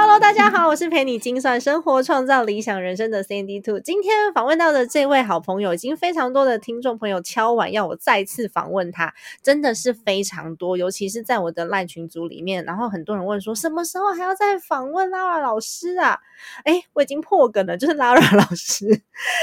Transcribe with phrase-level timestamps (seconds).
[0.00, 3.80] Hello，大家好，我是陪你精算生活、创造理想人生的 Sandy Two。
[3.80, 16.20] 今天访问到的这位好朋友，已经非常多的听众朋友敲碗要我再次访问他，真的是非常多，尤其是在我的赖群组里面，然后很多人问说，什么时候还要再访问 Lara 老师啊？
[16.62, 18.86] 哎，我已经破梗了，就是 Lara 老师，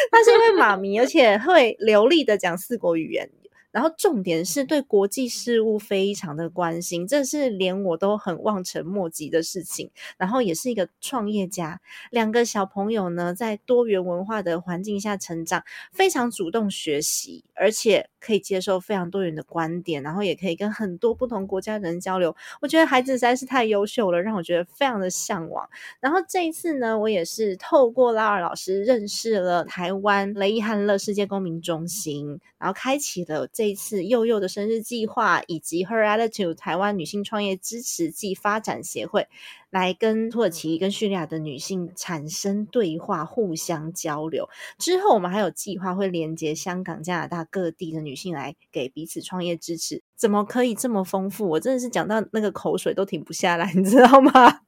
[0.10, 3.30] 他是一位妈咪，而且会流利的讲四国语言。
[3.76, 9.92] 然后重点是对国际事务非常的关心，这是连我都很望尘莫及的事情。
[10.18, 22.34] 然后也是一个创业家，两个小朋友呢，在多元文化的环境下成长，非常主动学习，而且可以接受非常多元的观点，然后也可以跟很多不同国家的人交流。
[22.62, 25.70] 我觉得孩子实在是太优秀了，让我觉得非常的向往。
[26.00, 33.65] 然后这一次呢，我也是透过拉尔老师认识了台湾雷伊汉乐世界公民中心，然后开启了这。
[33.66, 39.28] 这次幼幼的生日计划，以及 Her Attitude 台湾女性创业支持暨发展协会，
[39.72, 44.48] 来跟土耳其跟叙利亚的女性产生对话，互相交流。
[44.78, 50.04] 之后，我们还有计划会连接香港、加拿大各地的女性来给彼此创业支持。
[50.16, 51.50] 怎么可以这么丰富？
[51.50, 54.60] 我真的是讲到那个口水都停不下来， 你知道吗？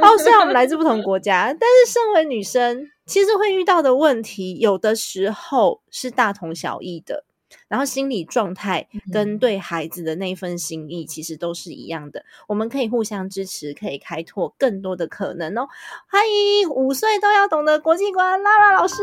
[0.00, 7.24] 哦，虽然我们来自不同国家，但是身为女生，其实会遇到的问题，有的时候是大同小异的。
[7.68, 12.24] 然后心理状态跟对孩子的那份心意，其实都是一样的。
[12.46, 15.68] 我们可以互相支持，可以开拓更多的可能哦。
[16.08, 18.94] 欢迎五岁都要懂的国际观拉拉老师。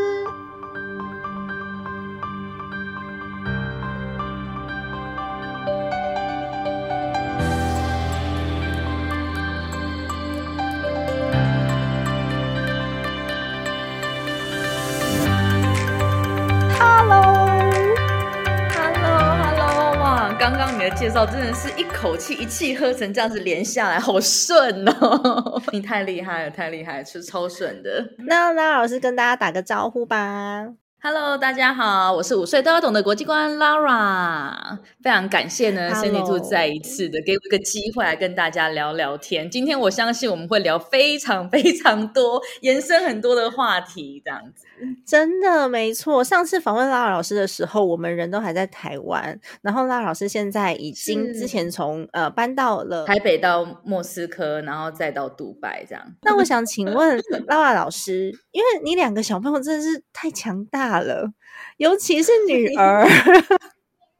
[20.39, 25.59] 刚刚你的介绍真的是一口气一气呵成，这样子连下来好顺哦！
[25.73, 28.07] 你太厉害了，太厉害，是超顺的。
[28.19, 30.67] 那拉老师跟大家打个招呼吧。
[31.01, 39.49] Hello，大家好，我是五岁都要懂的国际观 Lara，非常感谢呢，Cindy 兔再一次的给我一个机会来跟大家聊聊天。
[39.49, 44.66] 今天我相信我们会聊非常非常多，延伸很多的话题，这样子。
[45.05, 56.03] 真的没错，上次访问拉老师的时候，我们人都还在台湾，然后拉老师现在已经之前从呃搬到了台北到莫斯科，然后再到杜拜这样。
[56.21, 61.31] 那我想请问拉老师，因为你两个小朋友真的是太强大了，
[61.77, 63.07] 尤其是女儿。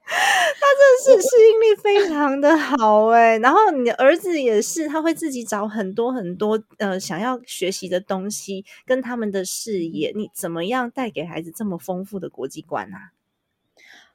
[0.60, 0.66] 他
[1.06, 13.12] 真的是适应力非常的好哎，然后你的儿子也是，他会自己找很多很多呃想要学习的东西，跟他们的视野，你怎么样带给孩子这么丰富的国际观啊？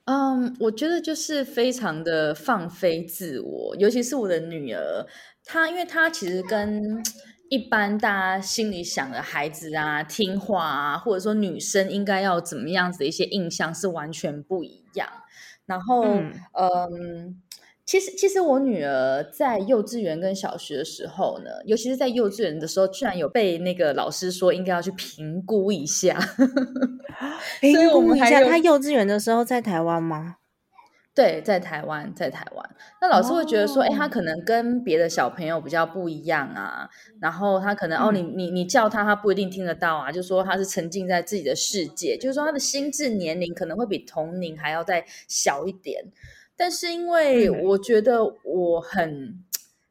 [0.07, 5.07] 嗯，我觉得就是非常的放飞自我，尤其是我的女儿，
[5.45, 7.03] 她因为她其实跟
[7.51, 15.07] 一般大家心里想的孩子啊，听话啊，或者说女生应该要怎么样子的一些印象是完全不一样。
[15.67, 17.41] 然后，嗯，
[17.85, 26.19] 其实其实我女儿在幼稚园跟小学的时候呢，尤其是在幼稚园的时候，居然有被那个老师说应该要去评估一下，
[27.61, 28.43] 评估一下。
[28.45, 30.37] 她幼稚园的时候在台湾吗？
[31.15, 32.71] 对，在台湾，在台湾。
[33.01, 36.89] 那老师会觉得说，哎，他可能跟别的小朋友比较不一样啊。
[37.21, 40.11] 然后他可能，哦，你你你叫他，他不一定听得到啊。
[40.11, 46.03] 就说他是沉浸在自己的世界，就是说他的心智年龄可能会比同龄还要再小一点。
[46.57, 49.45] 但是因为我觉得我很，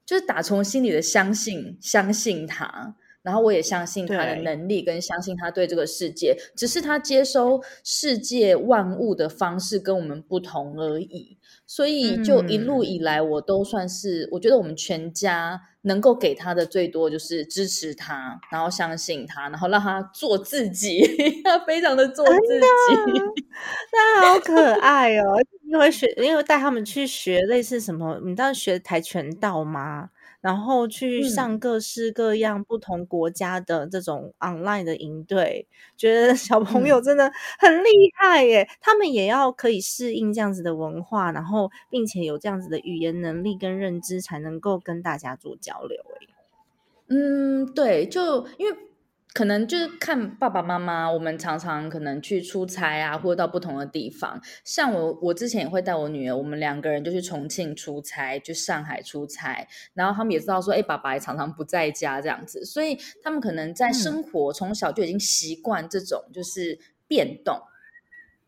[0.04, 2.96] 就是打从心里的相信，相信他。
[3.24, 11.38] 然后我也相信他的能力，跟相信他对这个世界，只是他接收世界万物的方式跟我们不同而已。
[11.68, 21.02] 所以就一路以来，我都算是我觉得我们全家能够给他的最多就是支持他，然后相信他，然后让他做自己，
[21.46, 23.22] 他非常的做自己，
[23.94, 25.38] 那好可爱哦。
[25.72, 30.10] 因为学，因为带他们去学类似什么，你知道学跆拳道吗？
[30.42, 38.68] 然后去上各式各样不同国家的这种 online 的营队，觉得小朋友真的很厉害耶！
[38.82, 46.02] 他们也要可以适应这样子的文化，然后并且有这样子的语言能力跟认知，才能够跟大家做交流。
[46.20, 46.28] 哎，
[47.08, 48.78] 嗯，对，就因为。
[49.34, 54.42] 可能就是看爸爸妈妈，我们常常可能去出差啊，或者到不同的地方。
[54.66, 59.66] 像我，我之前也会带我女儿，我们两个人就去重庆出差，去上海出差。
[59.94, 67.58] 然后他们也知道说，哎，爸爸也常常不在家这样子，所以他们可能在生活从小就已经习惯这种就是变动。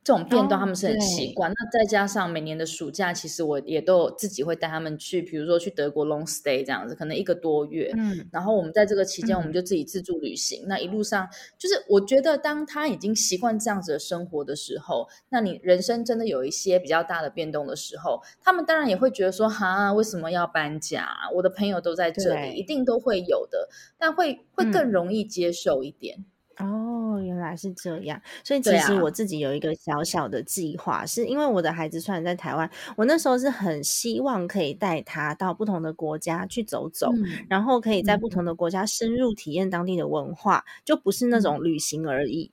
[0.04, 7.90] 这种变动他们是很习惯，那再加上每年的暑假，其实我也都自己会带他们去，比如说去德国 long stay 这样子，可能一个多月。
[7.98, 10.66] 嗯，然后我们在这个期间，我们就自己自助旅行。
[10.68, 11.28] 那一路上，
[11.58, 21.08] 就是我觉得当他已经习惯这样子的生活的时候，那你人生真的有一些比较大的变动的时候，他们当然也会觉得说，哈，为什么要搬家？
[21.34, 26.26] 我的朋友都在这里，一定都会有的，但会会更容易接受一点。
[26.58, 37.10] 哦，原来是这样，所以其实我自己有一个小小的计划，是因为我的孩子虽然在台湾，我那时候是很希望可以带他到不同的国家去走走，
[37.50, 42.52] 然后可以在不同的国家深入体验当地的文化，就不是那种旅行而已。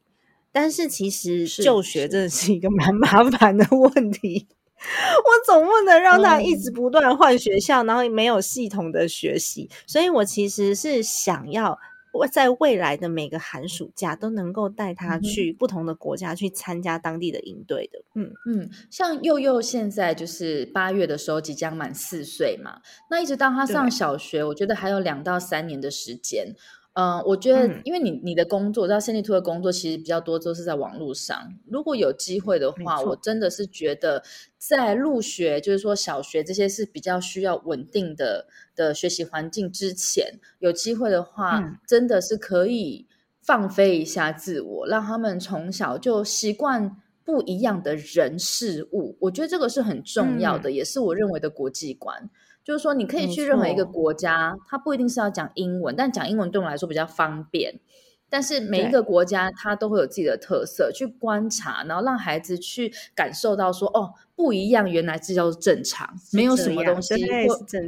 [0.50, 11.78] 但是其实就学真的是一个蛮 麻烦的问题，我总不能让他一直不断换学校，然后没有系统的学习，所以我其实是想要。
[12.12, 18.02] 我在未来的每个寒暑假都能够带他去不同的国家去参加当地的营队的。
[18.14, 22.80] 嗯嗯，像佑佑现在就是八月的时候即将满四岁嘛，
[23.10, 26.54] 那一直到他上小学，我觉得还有两到三年的时间。
[27.00, 31.54] 嗯，我觉得，因为你你的工作，知道森利图的工作其实比较多都是在网络上。
[31.66, 34.22] 如果有机会的话，我真的是觉得
[34.58, 43.06] 在入学，就是说小学这些是比较需要稳定的的学习环境之前，有机会的话，真的是可以
[43.40, 49.16] 放飞一下自我，让他们从小就习惯不一样的人事物。
[49.20, 52.28] 我觉得这个是很重要的，也是我认为的国际观。
[52.70, 57.80] 就是说，你可以去任何一个国家，它不一定是要讲英文，但讲英文对我们来说比较方便。
[58.28, 67.16] 但是每一个国家它都会有自己的特色，去观察，然后让孩子去感受到说，哦，不一样，原来这叫正常，没有什么东西。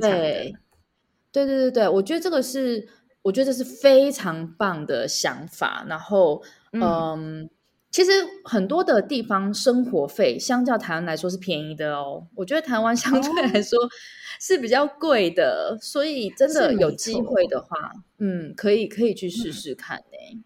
[0.00, 0.52] 对，
[1.30, 2.88] 对对对对，我觉得这个是，
[3.22, 5.86] 我觉得这是非常棒的想法。
[5.88, 6.42] 然后，
[6.72, 7.48] 嗯。
[7.92, 8.10] 其实
[8.42, 13.78] 很多的地方生活费相较台湾来说是便宜的哦，我觉得台湾相对来说
[14.40, 17.60] 是比较贵的，所以真的有机会的。
[17.60, 20.42] 话，嗯，可以可以去试试看呢。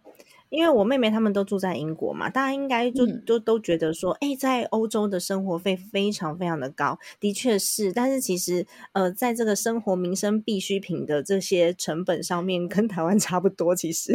[0.49, 14.13] 因为我妹妹他们都住在英国嘛，大家应该就都都觉得说，哎，在欧洲的生活费非常非常的高，的确是，但是其实呃，在这个生活民生必需品的这些成本上面，跟台湾差不多，其实。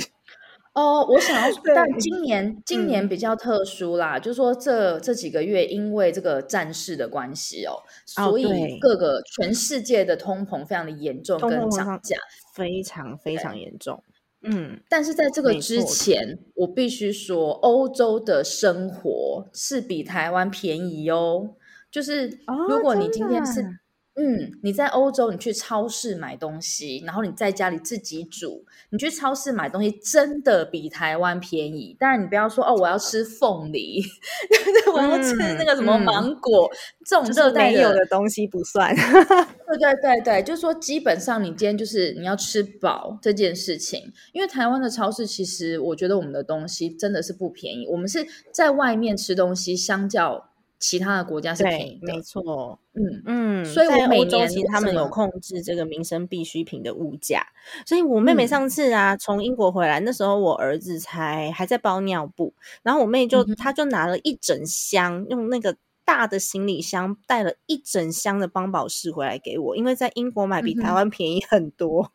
[0.73, 7.75] 哦，我想要，但今年今年比较特殊啦，就是说这这几个月因为这个战事的关系哦，
[8.05, 12.15] 所以各个全世界的通膨非常的严重，跟涨价
[12.55, 14.01] 非常非常严重。
[14.43, 21.55] 嗯，但是在这个之前，我必须说，欧洲的生活是比台湾便宜哦。
[21.91, 22.39] 就是
[22.69, 23.80] 如果你今天是。
[24.13, 28.65] 嗯，你在欧洲，你去超市买东西，然后你在家里自己煮。
[28.89, 31.95] 你去超市买东西真的比台湾便宜。
[31.97, 34.03] 当然，你不要说哦，我要吃凤梨，
[34.93, 36.69] 我要吃那个什么芒果，
[37.05, 38.93] 这种热带有的东西不算。
[39.71, 44.11] 对对对对，就是说，基本上你今天就是你要吃饱这件事情。
[44.33, 47.87] 因为台湾的超市，其实我觉得我们的东西真的是不便宜。
[47.87, 50.50] 我们是在外面吃东西，相较。
[50.81, 57.47] 其他的国家是便宜的，没错，嗯嗯，所以我每年其实他们有控制这个民生必需品的物价。
[57.85, 72.11] 所以我妹妹上次啊从英国回来，那时候我儿子才还在包尿布，然后我妹就她就拿了一整箱，用那个大的行李箱带了一整箱的邦宝适回来给我，因为在英国买比台湾便宜很多。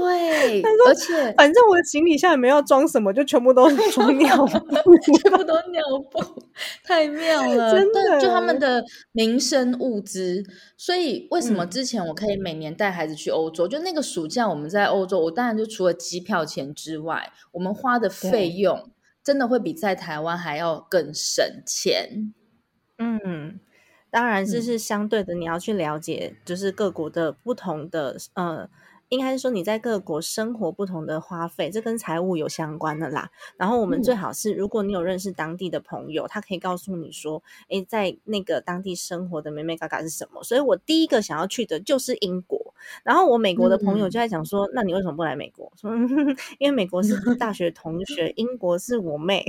[0.00, 6.18] 对，而且反正我的行李箱也没有装什么，就全部都是装尿布， 全部都尿布，
[6.82, 8.82] 太妙 了，真的，就他们的
[9.12, 10.42] 民生物资。
[10.78, 13.68] 所以为什么之前我可以每年带孩子去欧洲？
[13.68, 18.90] 就那个暑假我们在欧洲，我当然就除了机票钱之外，我们花的费用
[19.22, 22.32] 真的会比在台湾还要更省钱。
[22.98, 23.60] 嗯，
[24.10, 28.68] 当然这是相对的，你要去了解，就是各国的不同的呃。
[29.12, 33.30] 应该是说你在各国生活不同的花费，这跟财务有相关的啦。
[33.58, 40.42] 然后我们最好是，如果你有认识当地的朋友，他可以告诉你说，哎，在那个当地生活的美美嘎嘎是什么。
[40.42, 42.58] 所以我第一个想要去的就是英国。
[43.04, 45.70] 然后我美国的朋友就在讲说，那你为什么不来美国？
[45.78, 45.94] 说
[46.58, 49.44] 因为美国是 大学同学，英国是我妹，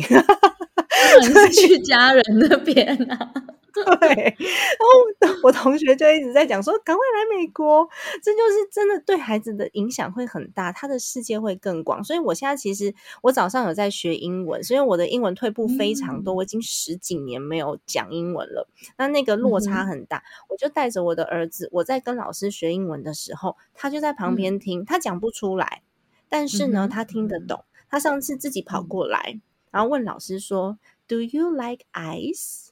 [1.54, 3.34] 去 家人那边啊。
[3.74, 3.84] 对，
[4.38, 7.88] 然后我同学就一直在讲说，赶快来美国，
[8.22, 12.04] 这就是真的对孩子的影响会很大，他的世界会更广。
[12.04, 20.24] 所以我现在其实我早上有在学英文，所以我的英文退步非常多，我已经十几年没有讲英文了，那那个落差很大。
[20.50, 25.82] 我就带着我的儿子，我在跟老师学英文的时候，他就在旁边听，他讲不出来，
[26.30, 27.64] 但是呢，他听得懂。
[27.90, 29.40] 他上次自己跑过来，
[29.72, 32.70] 然后问老师说：“Do you like ice？”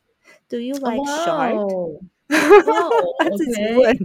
[0.51, 2.01] Do you like shark？
[2.27, 3.98] 他 自己问，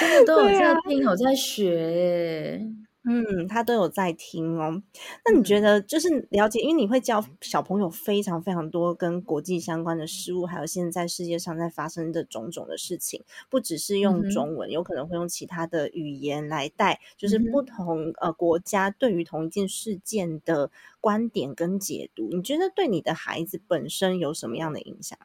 [0.00, 2.60] 真的都有在听，有在学。
[3.08, 4.82] 嗯，他都有在听哦。
[5.24, 22.30] 那你觉得，就是了解，因为你会教小朋友非常非常多跟国际相关的事物，还有现在世界上在发生的种种的事情，不只是用中文，有可能会用其他的语言来带，就是不同呃国家对于同一件事件的观点跟解读。
[22.32, 25.16] 你觉得对你的孩子本身有什么样的影响？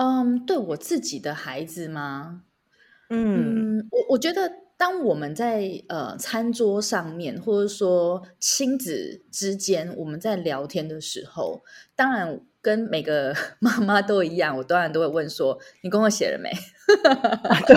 [0.00, 2.42] 嗯，对我自己的孩子吗？
[3.10, 4.52] 嗯，我我觉得。
[4.78, 11.64] 当我们在呃餐桌上面，或者说亲子之间，我们在聊天的时候，
[11.96, 16.48] 当然跟每个 妈妈都一样，我当然都会问说：“你功课写了没？”
[17.66, 17.76] 对，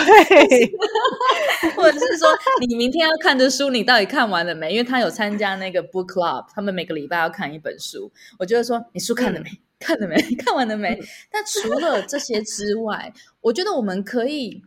[1.75, 2.29] 或者是说
[2.61, 8.11] ：“你明天要看的书，你到底看完了没？”因为他有参加那个 book club，他们每个礼拜要看一本书。
[8.37, 9.49] 我就会说：“你书看了没？
[9.81, 10.15] 看了没？
[10.37, 10.97] 看完了没？”
[11.29, 13.11] 但除了这些之外，
[13.41, 14.63] 我觉得我们可以。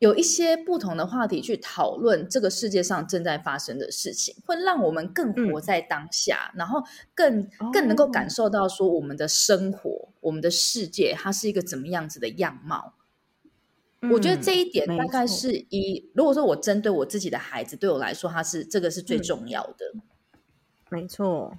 [0.00, 6.80] 有一些不同的话题去讨论这个世界上正在发生的事情，会让我们更活在当下，然后
[7.16, 12.94] 更更能够感受到说我们的生活、我们的世界它是一个怎么样子的样貌。
[14.12, 19.92] 我觉得这一点大概是一，如果说我针对我自己的孩子，对我来说，他是这个是最重要的。
[20.90, 21.58] 没错。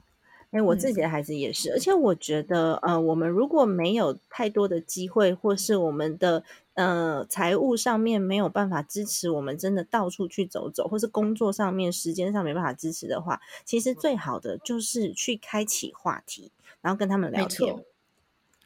[0.51, 16.51] 哎，我自己的孩子也是，而且我觉得，呃，我们如果没有太多的机会，或是我们的呃财务上面没有办法支持我们，真的到处去走走，或是工作上面时间上没办法支持的话，其实最好的就是去开启话题，
[16.81, 17.85] 然后跟他们聊天。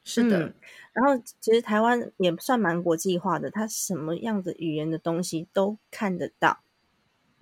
[0.06, 0.54] 是的，
[0.94, 6.63] 然后其实台湾也算蛮国际化的，它什么样的语言的东西都看得到。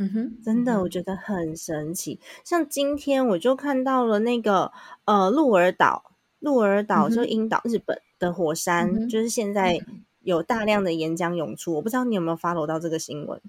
[0.01, 2.19] 嗯哼，真的，我觉得很神奇。
[2.43, 4.71] 像今天我就看到了那个
[5.05, 9.79] 呃，鹿儿岛，鹿儿岛就樱岛，日本的火山，就是现在
[10.21, 11.75] 有大量的岩浆涌出。
[11.75, 13.39] 我不知道你有没有 follow 到这个新闻。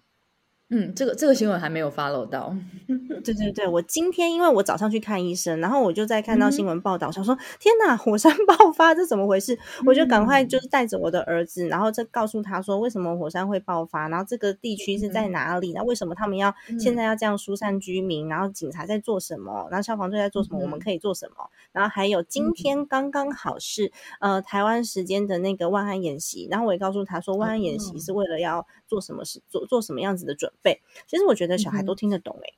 [0.74, 2.56] 嗯，这个这个新闻还没有 follow 到。
[3.22, 9.58] 对对对，我今天因为我早上去看医生，然后我就在看到新闻报道，想说天哪，火山爆发，这怎么回事？
[9.84, 15.74] 我就赶快就是带着我的儿子，然后再告诉他说为什么火山会爆发，然后这个地区是在哪里？
[15.74, 18.26] 那为什么他们要现在要这样疏散居民？
[18.30, 19.68] 然后警察在做什么？
[19.70, 20.58] 然后消防队在做什么？
[20.58, 21.50] 我们可以做什么？
[21.72, 30.50] 然后还有今天刚刚好是呃台湾时间的那个万安演习，然后我也告诉他说万安演习是为了要做什么事，做做什么样子的准。
[30.62, 32.54] 对，其实我觉得小孩都听得懂诶，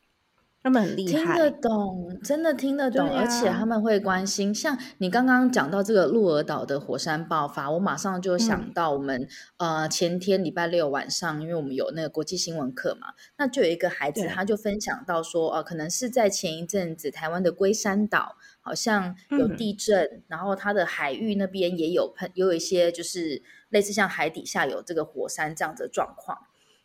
[0.62, 4.54] 他们很厉害，听得懂，真的听得懂，而且他们会关心。
[4.54, 26.38] 像你刚刚讲到这个鹿儿岛的火山爆发，我马上就想到我们呃前天礼拜六晚上，因为我们有那个国际新闻课嘛，那就有一个孩子他就分享到说，呃，可能是在前一阵子台湾的龟山岛好像有地震，然后它的海域那边也有喷，有一些就是类似像海底下有这个火山这样子的状况。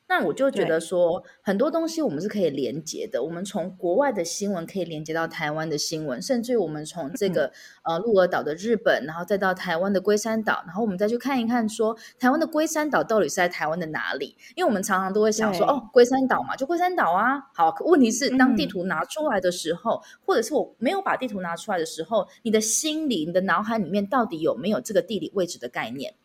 [0.09, 3.23] 那我就觉得说，很多东西我们是可以连接的。
[3.23, 7.51] 我们从国外的新闻可以连接到台湾的新闻，甚至于我们从这个
[7.83, 14.35] 呃鹿儿岛的日本，然后再到台湾的龟山岛，然后我们再去看一看，说台湾的龟山岛到底是在台湾的哪里？
[14.55, 17.39] 因为我们常常都会想说，哦，龟山岛嘛，就龟山岛啊。
[17.53, 26.15] 好，问题是当地图拿出来的时候，或者是我没有把地图拿出来的时候，你的心里、你的脑海里面到底有没有这个地理位置的概念？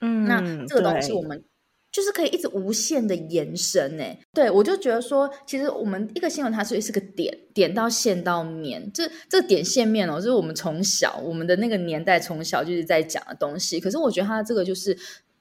[0.00, 1.44] 嗯，那这个东西我们。
[1.92, 13.80] 就是可以一直无限的延伸呢，对我就觉得说，其实我们一个新闻它是是个点，点到线到面，这这点线面哦，就是我们从小我们的那个年代从小就是在讲的东西。
[13.80, 14.96] 可是我觉得它这个就是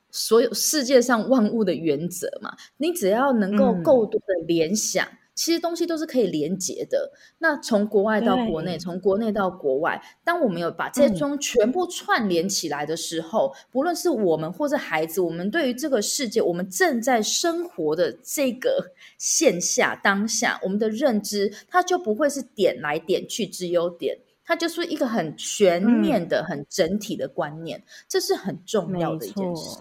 [0.10, 5.08] 所有世界上万物的原则嘛，你只要能够够多的联想。
[5.39, 7.10] 其实东西都是可以连接的。
[7.38, 24.17] 那从国外到国内，从国内到国外，当我们有把这些中全部串联起来的时候，不论是我们或者孩子，我们对于这个世界，我们正在生活的这个线下当下，我们的认知，它就不会是点来点去之优点。
[24.43, 29.79] 它就是一个很全面的、很整体的观念，这是很重要的一件事。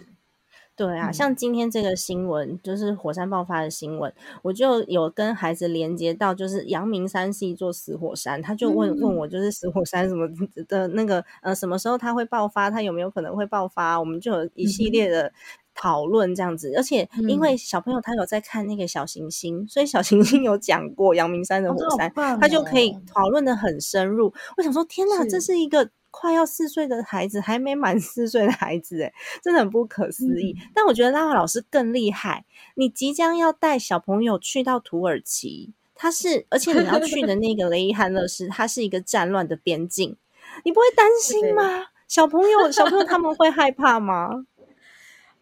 [0.78, 4.10] 对啊，像今天这个新闻，就是火山爆发的新闻，
[4.42, 10.26] 我就有跟孩子连接到，就是阳明山是一座死火山，他就问问我，就是死火山什么
[10.68, 12.70] 的那个呃，什么时候它会爆发？
[12.70, 13.98] 它有没有可能会爆发？
[13.98, 15.32] 我们就有一系列的。
[15.80, 24.34] 讨论这样子，而且因为小朋友他有在看那个小行星，所以小行星有讲过阳明山的火山，他就可以讨论的很深入。
[24.56, 25.88] 我想说，天哪，这是一个
[26.20, 30.56] 快要四岁的孩子，还没满 四岁的孩子，哎，真的很不可思议。
[30.74, 32.44] 但我觉得拉瓦老师更厉害，
[32.74, 40.16] 你即将要带小朋友去到土耳其，他是，而且你要去的那个 雷伊汉勒斯，他是一个战乱的边境，
[40.64, 41.86] 你不会担心吗？
[42.08, 44.44] 小朋友，小朋友他们会害怕吗？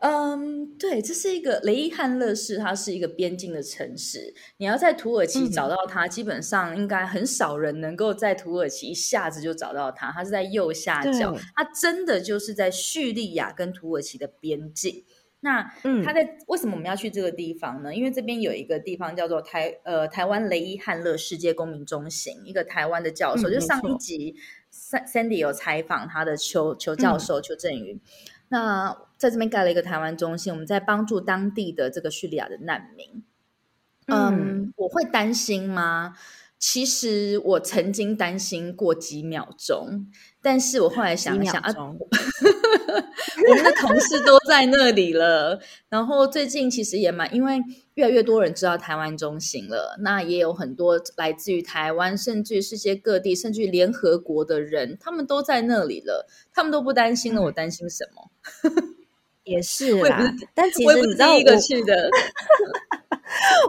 [0.07, 4.33] 嗯，对，这是一个雷伊汉勒市，它是一个边境的城市。
[4.59, 10.13] 你要在土耳其找到它，基本上应该很少人能够在土耳其一下子就找到它。
[10.13, 15.05] 它是在右下角，它真的就是在叙利亚跟土耳其的边境。
[15.41, 15.63] 那
[16.05, 17.95] 它在为什么我们要去这个地方呢？
[17.95, 24.35] 因为这边有一个地方叫做台呃台湾雷伊汉勒世界公民中心，一个台湾的教授，就上一集
[24.73, 28.01] Sandy 有采访他的邱邱教授邱振宇。
[28.49, 33.23] 那在这边盖了一个台湾中心，我们在帮助当地的这个叙利亚的难民。
[34.07, 36.15] 嗯，我会担心吗？
[36.59, 40.07] 其实我曾经担心过几秒钟，
[40.41, 45.61] 但是我后来想一想啊，我们的同事都在那里了。
[45.91, 47.59] 然后最近其实也蛮，因为
[47.95, 57.43] 越来越多人知道台湾中心了，那也有很多来自于台湾，甚至世界各地，甚至联合国的人，他们都在那里了，他们都不担心了。
[57.43, 58.31] 我担心什么？
[59.47, 62.11] 也是啦，但其实你知道我去的，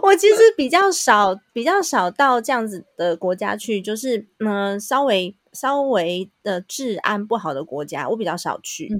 [0.02, 8.90] 我其实比较少，比较少到这样子的国家去，就是嗯，稍微稍微的治安不好的国家，我比较少去。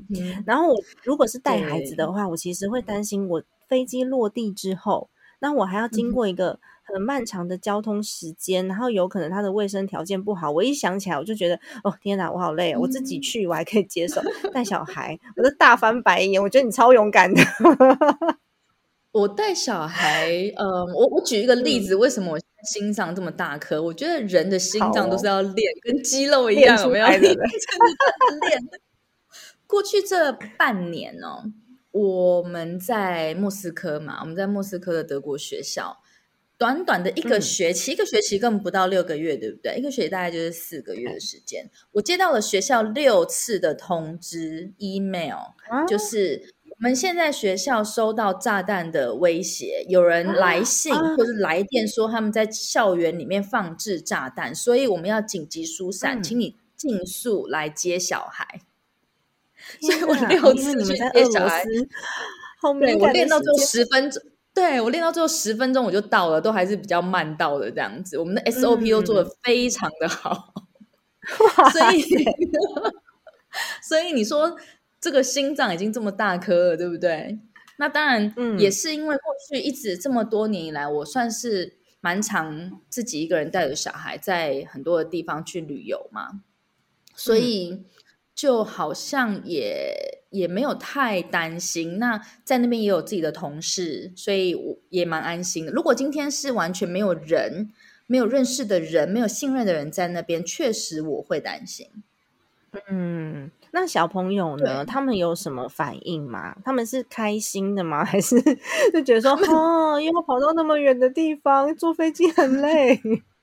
[0.46, 6.60] 然后我如果是带孩子的话，我其实会担心，我飞机落地之后，那我还要经过一个。
[6.92, 10.50] 很漫长的交通时间，然后有可能他的卫生条件不好。
[10.50, 12.74] 我一想起来，我就觉得哦天哪，我好累。
[12.76, 14.20] 我自己去我还可以接受，
[14.52, 16.42] 带小孩我都大翻白眼。
[16.42, 17.40] 我觉得你超勇敢的。
[19.10, 23.82] 我带小孩，嗯，我我举一个例子，为什么我心脏这么大颗？
[23.82, 27.06] 我觉得人的心脏都是要练，跟肌肉一样，有没有？
[27.16, 27.36] 练。
[29.66, 31.42] 过去这半年呢，
[31.90, 35.98] 我们在莫斯科嘛，我们在莫斯科的德国学校。
[36.58, 39.76] 短短的一个学期，一个学期根本不到六个月，对不对？
[39.78, 41.70] 一个学期大概就是四个月的时间。
[41.92, 45.52] 我接到了学校六次的通知 email，
[45.86, 58.62] 就是我们现在学校收到炸弹的威胁，有人来信或者来电说他们在校园里面放置炸弹，所以我们要紧急疏散，请你尽速来接小孩。
[59.80, 61.64] 所以我六次去接小孩，
[62.80, 64.20] 对我练到最后十分钟。
[64.58, 68.18] 对我练到最后十分钟我就到了，都还是比较慢到的这样子。
[68.18, 70.52] 我们的 SOP 都做的非常的好，
[71.72, 72.02] 所以
[73.88, 74.56] 所以你说
[75.00, 77.38] 这个心脏已经这么大颗了，对不对？
[77.78, 86.40] 那当然也是因为过去一直这么多年以来，我算是蛮常自己一个人带着小孩在很多的地方去旅游嘛，
[87.14, 87.84] 所以。
[88.38, 95.72] 就好像也也没有太担心，那在那边也有自己的同事，所以我也蛮安心的。
[95.72, 97.68] 如果今天是完全没有人、
[98.06, 101.88] 没有认识的人、没有信任的人在那边，确实我会担心。
[102.88, 104.84] 嗯，那小朋友呢？
[104.84, 106.54] 他们有什么反应吗？
[106.64, 108.04] 他们是开心的吗？
[108.06, 108.40] 还是
[108.92, 113.00] 就觉得说，哦，又要跑到那么远的地方，坐飞机很累？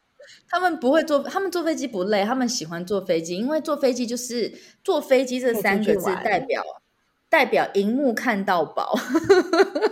[0.50, 6.64] 他们不会坐，他们坐飞机不累，他们喜欢坐飞机，因为坐飞机就是坐飞机这三个字代表
[7.30, 8.98] 代表荧幕看到饱。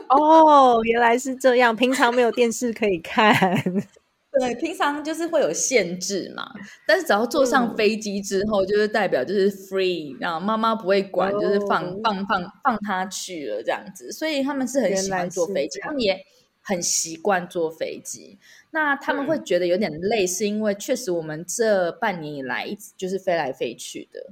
[0.10, 3.34] 哦，原来是这样，平常没有电视可以看。
[4.40, 6.44] 对，平常就是会有限制嘛，
[6.88, 16.18] 但是只要坐上飞机之后，就是代表就是 free，然后妈妈不会管，就是放放放放他去了这样子，所以他们是很喜欢坐飞机，他们也
[16.64, 18.40] 很习惯坐飞机。
[18.72, 24.32] 那他们会觉得有点累，是因为确实我们这半年以来一直就是飞来飞去的。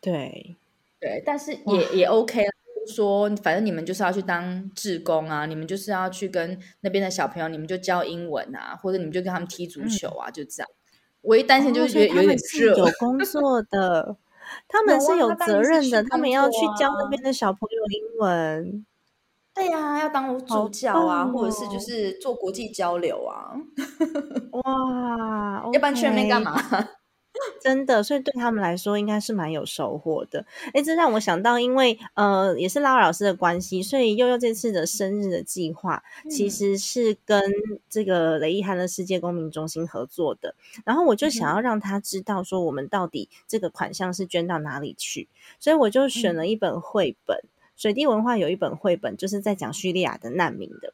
[0.00, 0.56] 对，
[0.98, 2.50] 对，但是也也 OK 了。
[2.86, 10.70] 说，反正你们就是要去当志工啊，你们就是要去跟那边的小朋友，你们就教英文啊，或者你们就跟他们踢足球啊，就这样。
[11.22, 12.74] 唯一担心就是觉得有点热。
[12.78, 14.16] 有工作的，
[14.68, 18.86] 他们是有责任的，他们要去教那边的小朋友英文。
[19.58, 23.50] 对呀，要当主角啊，或者是就是做国际交流啊。
[24.62, 26.56] 哇，要不然去那边干嘛？
[27.60, 30.44] 真的，所以对他们来说应该是蛮有收获的。
[30.72, 37.42] 哎，这让我想到，因为呃，也是拉老师的关系，所以悠悠这次的生日的计划其实是跟
[37.90, 40.54] 这个雷伊涵的世界公民中心合作的。
[40.84, 47.36] 然后我就想要让他知道，说我们到底这个款项是捐到哪里去，所以我就选了一本绘本。
[47.78, 50.92] 水滴文化有一本绘本，就是在讲叙利亚的难民的。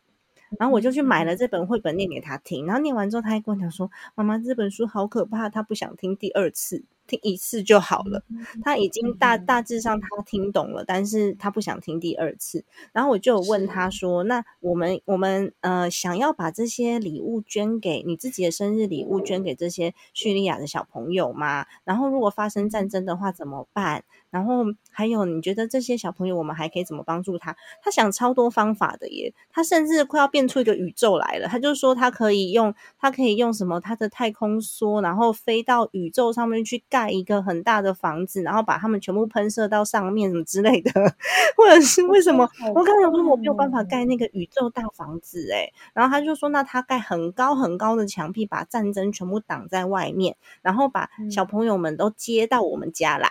[0.58, 2.66] 然后我就去买了这本绘本，念给他听。
[2.66, 8.22] 然后念完之后，他还跟我讲说：“妈妈，这本书好可怕，他不想听第二次。”听一次就好了，
[8.62, 12.64] 他已经大大致上他听懂了，但是他不想听第二次。
[12.92, 21.66] 然后我就问他说：“那我们我们呃想要把这些礼物捐给你自己的生日礼物捐给这些叙利亚的小朋友吗？
[21.84, 24.04] 然后如果发生战争的话怎么办？
[24.30, 27.54] 然后还有你觉得这些小朋友我们还可以怎么帮助他？
[27.82, 31.48] 他想超多方法的耶，他甚至快要变出一个宇宙来了。
[31.48, 40.92] 他就说他可以用他可以用什么他的太空梭，然后飞到宇宙上面去。”盖一个很大的房子，然后把他们全部喷射到上面，什么之类的，
[41.58, 42.48] 或者是为什么？
[42.72, 53.28] 我刚才说我没有办法盖那个宇宙大房子，哎，然后他就说，那他盖很高很高的墙壁，把战争全部挡在外面，然后把小朋友们都接到我们家来。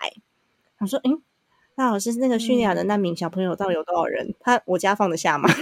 [0.79, 1.21] 我说，嗯，
[1.75, 4.35] 那老师那个叙利亚的难民小朋友到底有多少人？
[4.41, 5.47] 他我家放得下吗？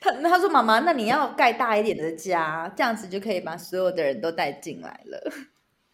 [0.00, 5.32] 他他说，妈妈，那你要盖大一点的家，这样子就可以把所有的人都带进来了。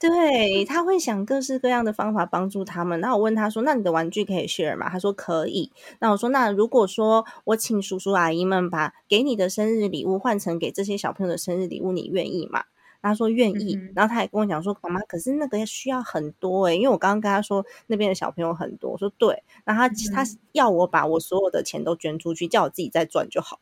[0.00, 2.98] 对他会想各式各样的方法帮助他们。
[3.00, 12.64] 那我问他说：“那你的玩具可以 share 吗？”他说：“可以。”那我说：“那如果说我请叔叔阿姨们把给你的生日礼物换成给这些小朋友的生日礼物，你愿意吗？”
[13.02, 23.60] 他说：“愿意。”然后他也跟我讲说：“妈妈，可是那个需要很多诶，因为我刚刚跟他说那边的小朋友很多。”我说：“对。”然后他他要我把我所有的钱都捐出去，叫我自己再赚就好。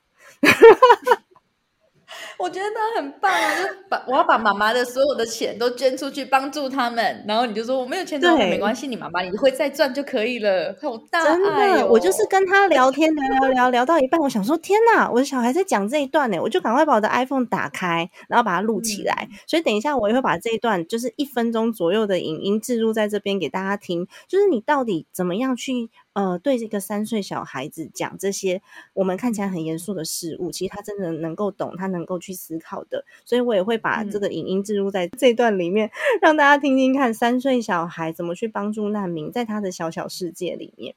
[2.38, 3.62] 我觉得他很棒啊！
[3.62, 10.74] 就把我要把妈妈的所有的钱都捐出去帮助他们，然后你就说我没有钱赚，没关系，你妈妈你会再赚就可以了。
[10.80, 11.88] 好大爱哦！
[11.90, 19.28] 我就是跟他聊天，聊聊聊聊到一半，我想说天哪，我的小孩在讲这一段呢，我就赶快把我的 iPhone 打开，然后把它录起来。
[19.46, 25.90] 所以等一下我也会把这一段就是一分钟左右的影音置入在这边给大家听，就是你到底怎么样去。
[26.14, 28.60] 呃，对这个三岁小孩子讲这些
[28.92, 33.04] 我们看起来很严肃的事物，其实他真的能够懂，他能够去思考的。
[33.24, 35.90] 所以我也会把这个影音置入在这段里面，
[36.20, 40.96] 让大家听听看三岁小孩怎么去帮助难民，在他的小小世界里面。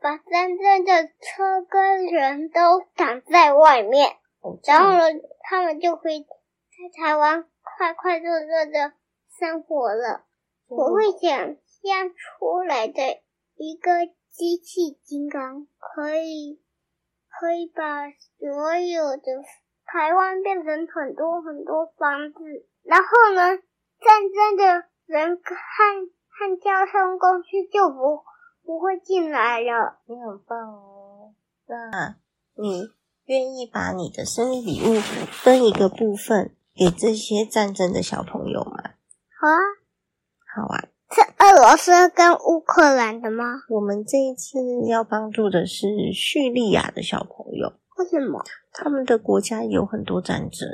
[0.00, 4.16] 把真正的车跟人都挡在外面。
[4.66, 5.04] 然后呢，
[5.40, 8.92] 他们就可以在台湾快快乐乐的
[9.38, 10.24] 生活了。
[10.66, 13.22] 我会想象出来的
[13.56, 16.60] 一个机器金刚，可以
[17.30, 19.22] 可以把所有的
[19.84, 22.66] 台湾变成很多很多房子。
[22.82, 23.56] 然后呢，
[24.00, 25.54] 战争的人和
[26.28, 28.22] 和交通工具就不
[28.64, 30.00] 不会进来了。
[30.06, 31.34] 你很棒哦，
[31.66, 32.16] 那
[32.54, 32.82] 你。
[33.26, 38.82] 愿意把你的生日礼物分一个部分给这些战争的小朋友吗？
[39.40, 39.60] 好啊，
[40.54, 40.88] 好啊。
[41.10, 43.44] 是俄罗斯跟乌克兰的吗？
[43.68, 44.58] 我们这一次
[44.88, 47.72] 要帮助的是叙利亚的小朋友。
[47.96, 48.42] 为什么？
[48.72, 50.68] 他们的国家有很多战争，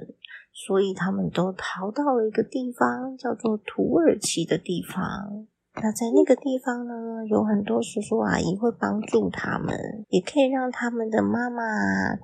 [0.53, 5.47] 所以他们都逃到了一个地方，叫做土耳其的地方。
[5.83, 11.63] 那在那个地方呢，有很多叔叔阿姨会帮助他们，也可以让他们的妈妈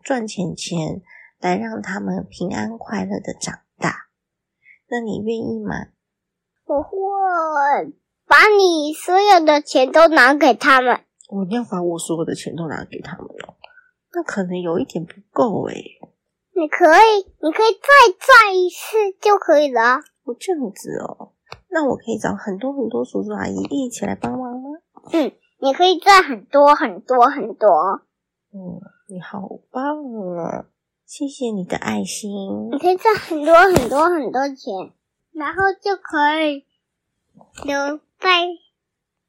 [0.02, 1.00] 赚钱钱，
[1.40, 4.08] 来让他们平安快乐的长大。
[4.88, 5.74] 那你愿意吗？
[6.66, 6.90] 我会
[8.26, 11.00] 把你所有的钱都拿给他们。
[11.30, 13.54] 我要把我所有的钱都拿给他们哦，
[14.12, 15.98] 那可能有一点不够诶。
[16.54, 20.00] 你可以，你可以再赚一次就可以了。
[20.24, 21.32] 我，这样子哦。
[21.68, 24.70] 那我可以找很多很多叔叔阿姨一起来帮忙吗？
[25.12, 28.02] 嗯，你可以赚很多很多很多。
[28.52, 29.82] 嗯，你好棒
[30.38, 30.66] 啊！
[31.04, 32.68] 谢谢你的爱心。
[32.70, 34.92] 你可以赚很多很多很多钱，
[35.32, 36.64] 然后就可以
[37.64, 38.28] 留在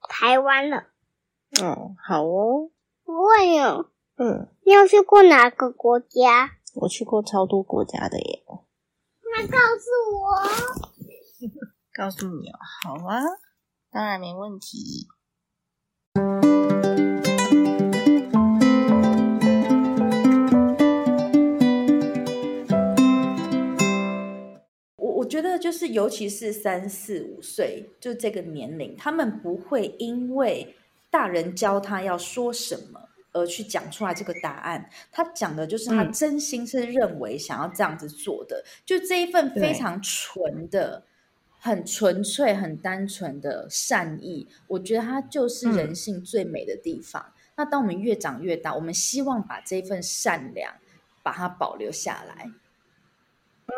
[0.10, 0.86] 台湾了。
[1.62, 2.70] 嗯，好哦。
[3.06, 3.60] 我问你，
[4.18, 6.52] 嗯，你有去过哪个国家？
[6.76, 8.44] 我去过超多国家的耶。
[9.36, 10.42] 那告诉我，
[11.98, 13.24] 告诉你哦，好啊，
[13.90, 15.08] 当然没问题。
[24.98, 30.76] 我我觉得就是，尤其是三四五岁，就这个年龄，他们不会因为
[31.10, 33.02] 大人教他要说什么。
[33.34, 41.04] 而去讲出来这个答案，他讲的就是他真心是认为想要这样子做的，就这一份非常纯的、
[41.60, 47.34] 很纯粹、很单纯的善意，我觉得它就是人性最美的地方。
[47.56, 50.74] 那当我们越长越大，我们希望把这份善良
[51.24, 52.52] 把它保留下来。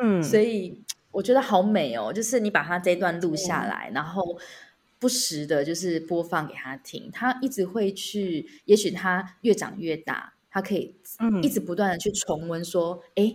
[0.01, 4.39] 嗯，所以我觉得好美哦，就是你把它这段录下来，然后。
[5.01, 8.45] 不时的，就是播放给他听，他一直会去。
[8.65, 10.93] 也许他越长越大，他可以
[11.41, 13.33] 一直不断的去重温，说：“哎。”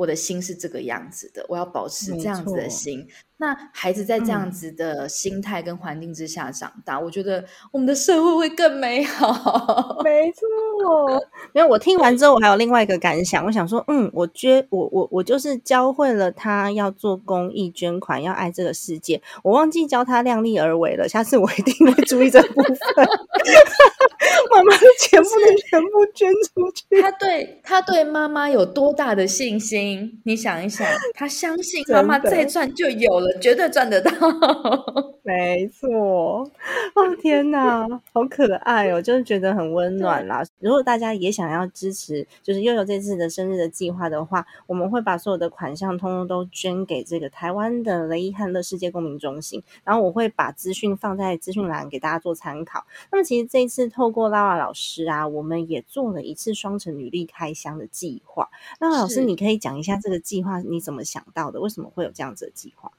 [0.00, 3.06] 我的心是这个样子的，我要保持这样子的心。
[3.36, 10.00] 那孩子在这样子的心态跟环境之下长大，我觉得我们的社会会更美好。
[10.02, 19.20] 没错，没有我听完之后，我还有另外一个感想，我想说，嗯，我捐我我我就是教会了他要做公益捐款，要爱这个世界。
[19.42, 22.74] 我忘记教他量力而为了，下次我一定会注意这部分。
[24.50, 27.02] 妈妈的钱不能全部捐出去。
[27.02, 30.20] 他对他对妈妈有多大的信心？
[30.24, 34.10] 你想一想，他相信妈妈再赚就有了，绝对赚得到。
[35.30, 36.50] 没错。
[36.94, 40.42] 哦天哪，好可爱哦，就是觉得很温暖啦。
[40.58, 49.62] 如果大家也想要支持，就是悠悠这次的生日的计划的话，我们会把所有的款项通通都捐给这个台湾的雷伊汉乐世界公民中心。
[49.84, 52.84] 然后我会把资讯放在资讯栏给大家做参考。
[53.12, 58.48] 那么其实这一次透过拉瓦老师啊，我们也做了一次双城履历开箱的计划。
[58.80, 61.60] 那老师，你可以讲一下这个计划你怎么想到的？
[61.60, 62.90] 为什么会有这样子的计划？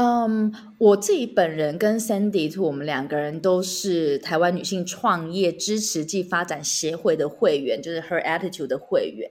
[0.00, 9.28] 嗯，我自己本人跟 Sandy 我们两个人都是台湾女性创业支持暨发展协会的会员，就是 Her Attitude 的会员。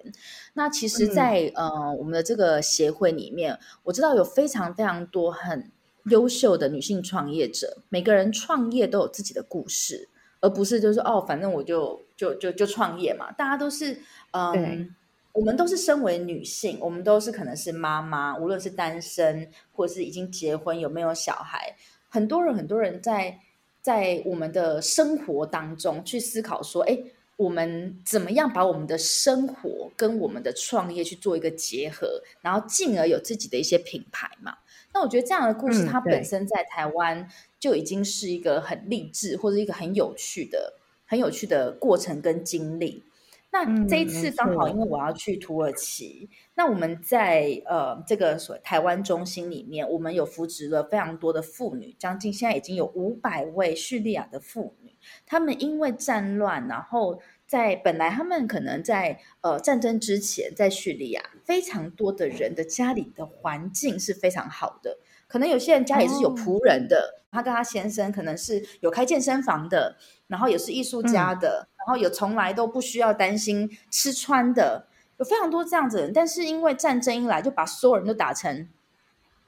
[0.55, 5.71] 那其实，在呃我们的这个协会里面，我知道有非常非常多很
[6.09, 10.09] 优秀的女性创业者，每个人创业都有自己的故事，
[10.41, 14.01] 而不是就是哦，反正我就就就就创业嘛，大家都是
[14.31, 14.93] 嗯。
[15.37, 21.75] 我们都是身为女性，我们都是可能是妈妈，无论是单身或者是已经结婚，有没有小孩，
[22.09, 23.37] 很多人很多人在
[23.79, 26.97] 在我们的生活当中去思考说，哎，
[27.35, 34.57] 我们怎么样把我们的生活跟我们的创业去做一个结合，然后进而有自己的一些品牌嘛？
[34.91, 40.73] 那我觉得这样的故事，它本身在台湾就已经是一个很励志或者一个很有趣的、
[41.05, 43.03] 很有趣的过程跟经历。
[43.49, 54.93] 那这一次刚好，因为我要去土耳其，那我们在呃这个所台湾中心里面，我们有扶植了非常多的妇女，将近现在已经有五百位叙利亚的妇女，
[55.25, 71.67] 她们因为战乱，然后在本来他们可能在呃战争之前，在叙利亚非常多的人的家里的环境是非常好的，可能有些人家里是有仆人的，他跟他先生可能是有开健身房的，然后也是艺术家的。
[71.87, 78.67] 然后也从来都不需要担心吃穿的，有非常多这样子人，但是因为战争一来，就把所有人都打成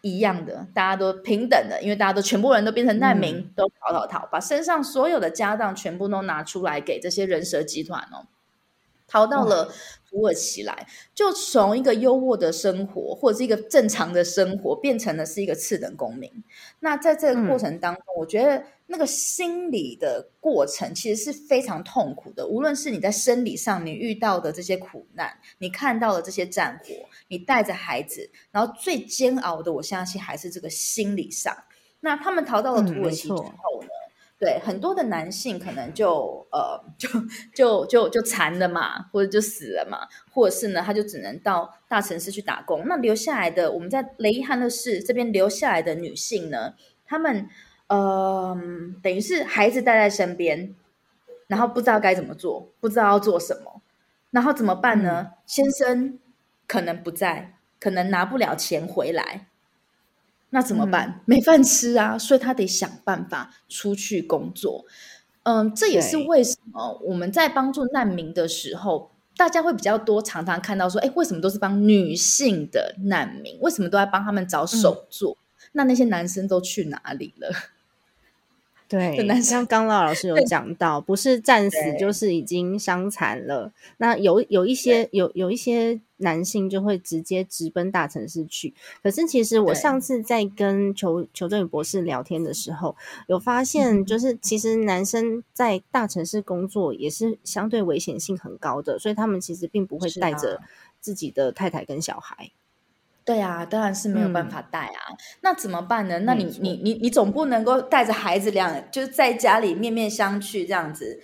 [0.01, 8.27] 一样的，大家都平等的，因为大家都全部人都变成难民，都逃逃逃，把身上所有的家当全部都拿出来给这些人蛇集团哦。
[9.07, 9.73] 逃到了
[10.09, 16.31] 土耳其来，就从一个优渥的生活或者是一个正常的生活，变成了是一个次等公民。
[16.79, 22.47] 那在这个过程当中，我觉得那个心理的过程其实是非常痛苦的。
[22.47, 26.93] 无论是你在生理上你遇到的这些苦难，你看到的这些战火，
[27.27, 31.55] 你带着孩子，然后最煎熬的，我相信还是这个心理上。
[31.99, 33.43] 那他们逃到了土耳其之后
[33.83, 33.89] 呢？
[34.39, 37.09] 对很多的男性可能就呃就
[37.53, 42.83] 就就就残了嘛，或者就死了嘛，或者是呢他就只能到大城市去打工。
[42.87, 46.73] 那留下来的我们在雷伊汉勒市这边留下来的女性呢，
[47.05, 47.49] 她们
[47.87, 48.57] 呃
[49.03, 50.73] 等于是孩子带在身边，
[51.47, 53.81] 然后不知道该怎么做，不知道要做什么，
[54.31, 55.31] 然后怎么办呢？
[55.45, 56.17] 先生
[56.65, 59.48] 可能不在，可能拿不了钱回来。
[60.51, 61.21] 那怎么办？
[61.25, 64.85] 没饭吃啊，所以他得想办法出去工作。
[65.43, 73.57] 嗯，这也是为什么我们在帮助难民的时候，大家会比较多，常常看到说，哎，为什么都是帮女性的难民？
[73.61, 75.37] 为什么都在帮他们找手作？
[75.71, 77.49] 那那些男生都去哪里了？
[78.89, 83.71] 对，像刚老老师有讲到，不是战死就是已经伤残了。
[83.97, 88.73] 那有有一些有有一些男性就会直接直奔大城市去。
[89.03, 92.95] 可是其实我上次在跟裘裘振宇博士聊天的时候，
[93.27, 100.59] 有发现就是其实男生在大城市工作也是相对危险性很高的，所以他们其实并不会带着
[100.99, 102.49] 自己的太太跟小孩。
[103.25, 104.99] 对啊，当然是没有办法带啊。
[105.41, 106.19] 那怎么办呢？
[106.19, 111.21] 那你你你你总不能够带着孩子两就是在家里面面相觑这样子，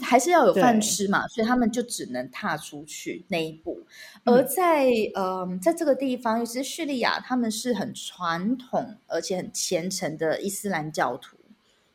[0.00, 1.28] 还是要有饭吃嘛。
[1.28, 3.82] 所以他们就只能踏出去那一步。
[4.24, 11.36] 而在呃，在这个地方，其实叙利亚他们是很传统而且很虔诚的伊斯兰教徒。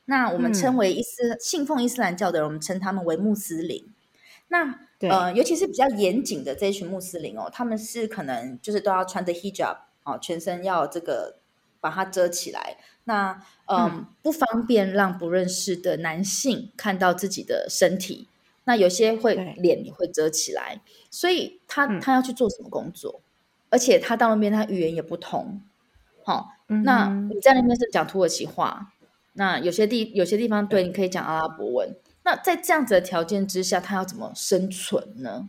[0.06, 3.92] 那我们称为伊斯信奉伊斯兰教的人，我们称他们为穆斯林。
[4.50, 11.36] 那呃，尤其是比较严谨的这一群穆斯林哦，他们是可能就是都要穿着 hijab 哦，全身要这个
[11.80, 12.78] 把它遮起来。
[13.04, 18.28] 那嗯，不方便让不认识的男性看到自己的身体。
[18.64, 23.22] 那有些会脸会遮起来，所以他他要去做什么工作？
[23.70, 25.62] 而且他到那边他语言也不通。
[26.24, 26.50] 好，
[26.84, 28.94] 那你在那边是讲土耳其话，
[29.34, 31.96] 那有些地有些地方对你可以讲阿拉伯文。
[32.28, 35.48] 那在这样子的条件之下，他要怎么生存呢？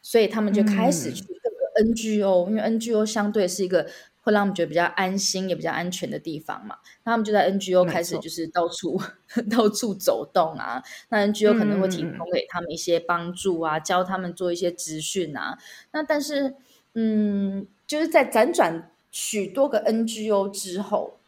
[0.00, 3.86] 所以他们就开始去各个 NGO，因为 NGO 相对是一个
[4.22, 6.76] 会让我们觉得比较安心也比较安全的地方嘛。
[7.04, 8.98] 那他们就在 NGO 开始就是到处
[9.50, 10.82] 到处走动啊。
[11.10, 15.58] 那 NGO 可能会提供给他们一些帮助啊，教他们做一些资讯啊。
[15.92, 16.54] 那但是，
[16.94, 21.18] 嗯，就是在辗转许多个 NGO 之后，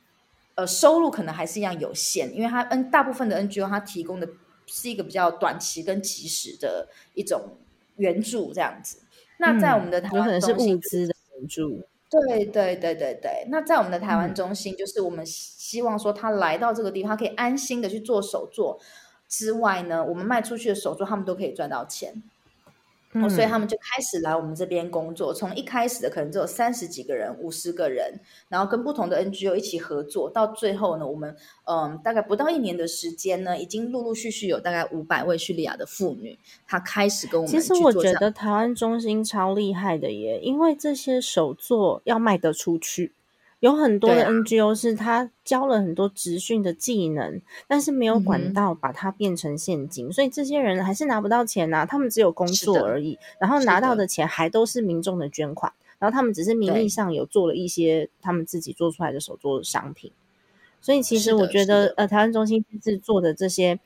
[0.54, 4.26] 呃，收入可能还是一样有限，因为他 N 大部分的 NGO 他提供的。
[4.68, 7.56] 是一个比较短期跟及时的一种
[7.96, 8.98] 援助，这样子。
[9.38, 11.82] 那在我们的台湾中心，物资的援助。
[12.10, 13.46] 对对对对对。
[13.50, 18.80] 那在我们的台湾中心，就是我们希望说，他来到这个地方，可以安心的去做手作
[19.28, 22.22] 之外呢，我们卖出去的手作，他们都可以赚到钱。
[23.14, 25.32] 哦，所以他们就开始来我们这边工作。
[25.32, 37.50] 从一开始的可能只有三十几个人、五十个人，然后跟不同的 NGO 一起合作，到最后呢，我们嗯，大概不到一年的时间呢，已经陆陆续续有大概五百位叙利亚的妇女，她开始跟我们。
[37.50, 43.12] 其实我觉得台湾中心超厉害的耶，因为这些手作要卖得出去。
[43.60, 51.84] 有很多的 NGO 是他教了很多职训的技能，但是没有管道把它变成现金，所以这些人还是拿不到钱呐。
[51.84, 60.12] 他们只有工作而已，然后拿到的钱还都是民众的捐款，然后他们只是名义上有做了一些他们自己做出来的手作商品。
[60.80, 63.80] 所以其实我觉得，呃，台湾中心制做的这些。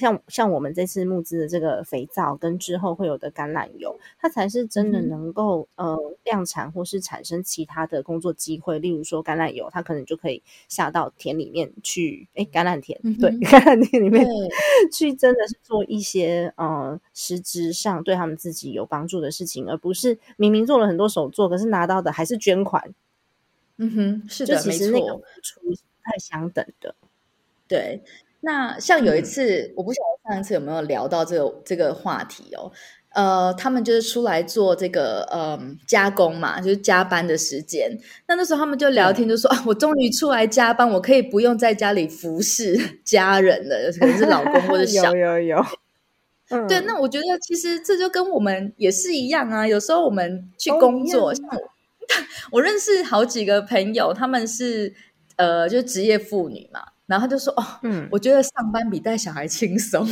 [0.00, 8.78] 像像我们这次募资的这个肥皂，跟之后会有的橄榄油，它才是真的能够呃量产或是产生其他的工作机会。
[8.78, 14.26] 例如说橄榄油，它可能就可以下到田里面去，哎，橄榄田，对，橄榄田里面
[14.90, 22.94] 去，真的是做一些呃实质上对他们自己有帮助的事情，而不是明明做了很多手作，可是拿到的还是捐款。
[23.76, 25.16] 嗯哼，是的，没错，
[25.62, 26.94] 不太相等的，
[27.68, 28.02] 对。
[28.40, 32.70] 那像有一次，我不晓得上一次有没有聊到这个这个话题哦。
[33.12, 37.90] 呃，他们就是出来做这个呃加工嘛，就是加班的时间。
[38.28, 45.64] 那那时候他们就聊天，就说啊，我终于出来加班，我可以不用在家里服侍 家人了，可能是老公或者 小有有有。
[46.68, 49.66] 对，那我觉得其实这就跟我们也是一样啊。
[49.66, 51.62] 有时候我们去工作，像我，
[52.58, 54.94] 我认识好几个朋友，他们是
[55.34, 56.80] 呃，就职业妇女嘛。
[57.10, 60.06] 然后就说：“哦，嗯，我觉得上班比带小孩轻松。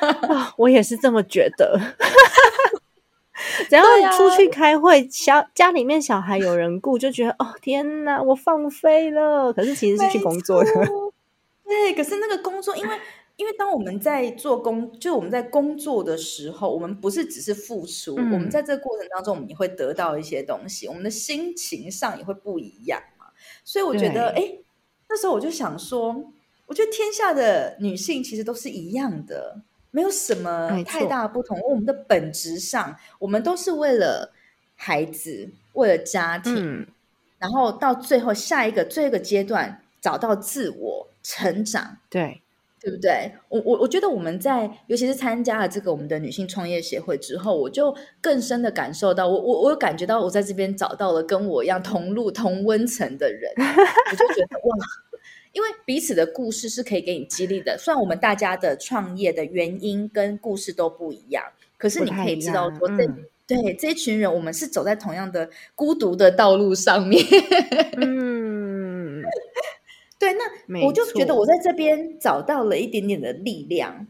[0.56, 1.78] 我也是这么觉得。
[3.68, 3.84] 只要
[4.16, 9.52] 出去开会，小家里面小孩有人顾，就觉得哦，天哪，我放飞了。
[9.52, 10.70] 可是其实是去工作的。
[11.64, 12.98] 对，可是那个工作，因为
[13.36, 23.26] 因为当我们在做工，就我们在工作的时候，我们不是只是付出，我们在这个过程当中，我们也会得到一些东西，我们的心情上也会不一样嘛。
[23.64, 24.58] 所以我觉得，哎，
[25.10, 26.32] 那时候我就想说。”
[26.68, 31.58] 我觉得天下的女性其实都是一样的，没有什么太大的不同。
[31.62, 34.30] 我们的本质上，我们都是为了
[34.76, 36.86] 孩子，为了家庭，
[37.38, 42.42] 然后到最后下一个最后一个阶段找到自我成长，对
[42.78, 43.32] 对不对？
[43.48, 54.76] 我我我觉得我们在尤其是参加了这个我们的女性创业协会之后，我就更深的感受到，我我我有感觉到我在这边找到了跟我一样同路同温层的人，我就觉得哇。
[55.58, 61.42] 因为彼此的故事是可以给你激励的，虽然我们大家的创业的原因跟故事都不一样，
[61.76, 63.04] 可是你可以知道说，这
[63.44, 67.20] 对这一群人，我们是走在同样的孤独的道路上面。
[67.98, 69.20] 嗯，
[70.16, 74.06] 对，那我就觉得我在这边找到了一点点的力量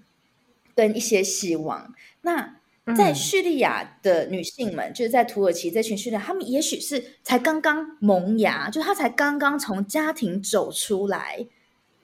[0.75, 1.95] 跟一些希望。
[2.21, 2.58] 那
[2.95, 11.47] 在叙利亚的女性们，就是在土耳其这群叙利亚，她们也许是才刚刚萌芽，就她才刚刚从家庭走出来。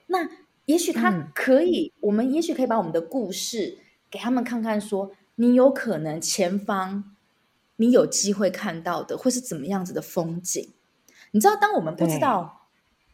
[0.07, 0.29] 那
[0.67, 3.79] 也许她可以，我们也许可以把我们的故事
[4.11, 7.17] 给他们看看，说你有可能前方
[7.77, 10.71] 你有机会看到的会是怎么样子的风景。
[11.33, 12.64] 你知道，当我们不知道。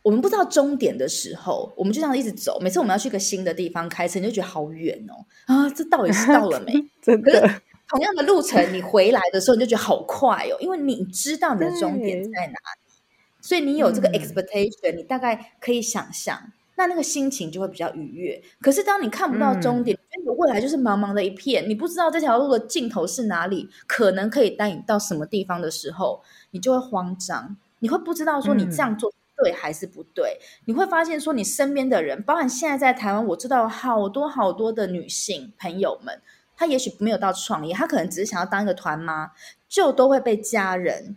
[0.03, 2.59] 我们不知道终点的时候，我们就这样一直走。
[2.61, 5.68] 每次我们要去一个新的地方开车，你就觉得好远哦啊！
[5.70, 6.72] 这到底是到了没？
[7.03, 7.61] 真的。
[7.88, 13.03] 同样的路程，你回来的时候你就觉得好快哦，因为你知道你的终点在哪里，
[13.40, 16.40] 所以你有这个 expectation，你大概可以想象，
[16.76, 18.40] 那那个心情就会比较愉悦。
[18.61, 26.22] 可是当你看不到终点，觉得未来就是茫茫的一片，你不知道这条路的尽头是哪里，可能可以带你到什么地方的时候，
[26.53, 29.12] 你就会慌张，你会不知道说你这样做。
[29.43, 30.38] 对还是不对？
[30.66, 36.20] 你会发现说，你身边的人，包含现在在台湾，我知道好多好多的女性朋友们，
[36.57, 39.32] 她也许没有到创业，她可能只是想要当一个团妈，
[39.68, 41.16] 就都会被家人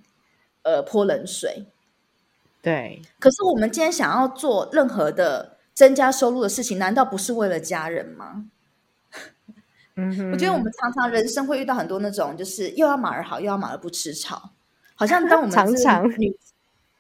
[0.64, 1.66] 呃泼冷水。
[2.62, 8.46] 对，可是我们今天想要做任何的增加收入的事情，难道不是为了家人吗？
[9.96, 14.52] 嗯，我觉得我们常常人生会遇到很多那种，就是又要马儿好，又要马儿不吃草，
[14.96, 16.34] 好像当我们常常女。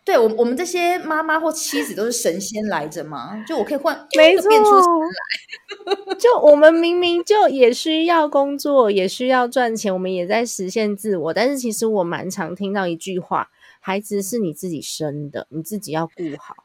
[0.05, 3.41] 对我，我们这些妈妈或妻子都是神仙来着嘛？
[3.47, 6.15] 就我可以换，没错，变出来。
[6.19, 11.33] 就我们明明就也需要工作，也需要赚钱，我们也在实现自我。
[11.33, 13.49] 但是其实我蛮常听到一句话：
[13.79, 16.55] 孩子是你自己生的，你自己要顾好。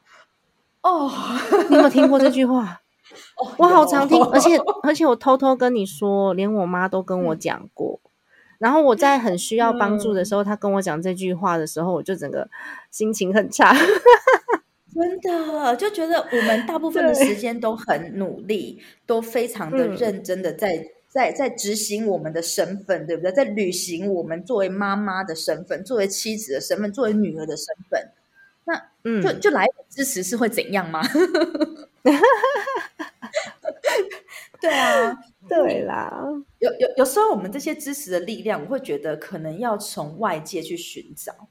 [0.81, 1.11] 哦，
[1.69, 2.81] 你有没有听过这句话？
[3.57, 7.99] 我好常听，而且而且我偷偷跟你说，连我妈都跟我讲过。
[8.59, 12.49] 然后我在很需要帮助的时候，她跟我讲这句话的时候，我就整个
[12.91, 13.73] 心情很差。
[14.93, 23.31] 真的就觉得我们大部分的时间都很努力，都非常的认真的在在在执行我们的身份，对不对？
[23.31, 28.09] 在履行我们作为妈妈的身份，作为妻子的身份，作为女儿的身份。
[28.65, 31.01] 那嗯，就就来支持是会怎样吗？
[34.59, 35.17] 对啊，
[35.47, 36.11] 对啦，
[36.59, 41.47] 有有有时候我们这些支持的力量，我会觉得可能要从外界去寻找，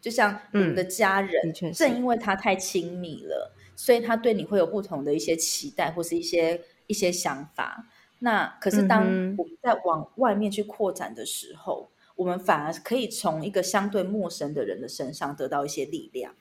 [0.00, 7.86] 就像我们的家人，正因为他太亲密了，所以他对你会有不同的一些期待或是一些一些想法。
[8.20, 9.02] 那可是当
[9.36, 16.34] 我们在往外面去扩展的时候，我们反而可以从一个相对陌生的人的身上得到一些力量。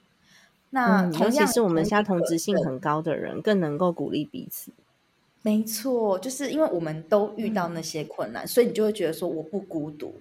[0.71, 4.71] 那尤其是我们相同质性很高的人，更能够鼓励彼此。
[5.43, 10.19] 没错，就是因为我们都遇到那些困难，所以你就会觉得说我不孤独。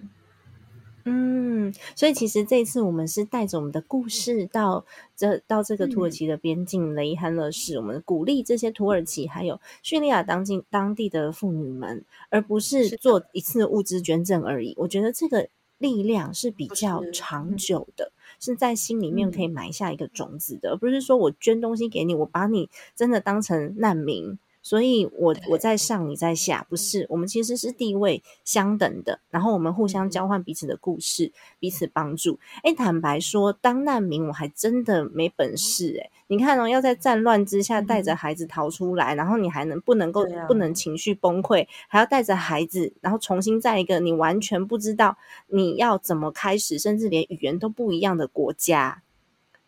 [1.09, 4.85] 嗯，所以其实这次我们是带着我们的故事到
[5.15, 14.73] 这到这个土耳其的边境雷汉勒市，我们鼓励这些土耳其还有叙利亚当地当地的妇女们，而不是做一次物资捐赠而已。
[14.77, 15.47] 我觉得这个
[15.77, 24.37] 力量是比较长久的，是在心里面可以埋下一个种子的，而不是说我捐东西给你，我把你真的当成难民。
[24.67, 32.37] 所以，我我在上，你在下，不是我们其实是地位相等的，然后我们互相交换彼此的故事，彼此帮助。
[32.63, 36.11] 哎，坦白说，当难民我还真的没本事哎。
[36.27, 49.01] 你看哦，要在战乱之下带着孩子逃出来，然后你还能不能够不能情绪崩溃，还要带着孩子，然后重新在一个你完全不知道你要怎么开始，甚至连语言都不一样的国家，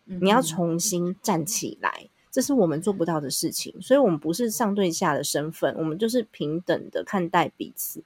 [0.04, 2.10] 你要重新站起来。
[2.30, 8.04] 这是我们做不到的事情，所以我们不是上对下的身份，我们就是平等的看待彼此，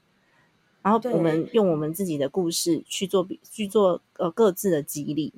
[0.80, 5.34] 然后我们用我们自己的故事去做比去做呃各自的激励。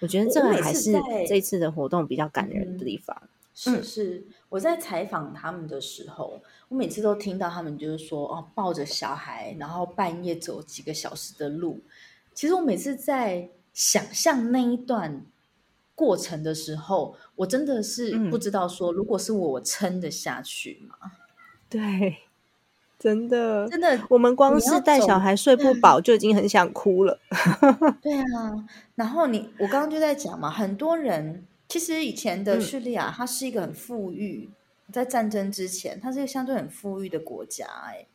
[0.00, 0.92] 我觉得这个还是
[1.28, 3.22] 这次的活动比较感人的地方。
[3.54, 11.80] 是是，我在采访他们的时候，我每次都听到他们就是说哦，抱着小孩，然后半夜走几个小时的路。
[12.34, 15.24] 其实我每次在想象那一段。
[15.96, 21.10] 过程的时候，我真的是不知道说，如果是我，我撑得下去吗？
[21.68, 22.18] 对，
[22.98, 27.18] 真的，真的，我们光是带小孩睡不饱就已经很想哭了。
[28.00, 34.50] 对啊，然后你，我刚刚就在讲嘛，很多人其实以前的叙利亚，它是一个很富裕，
[34.92, 37.66] 在战争之前，它是一个相对很富裕的国家。
[37.86, 38.06] 哎，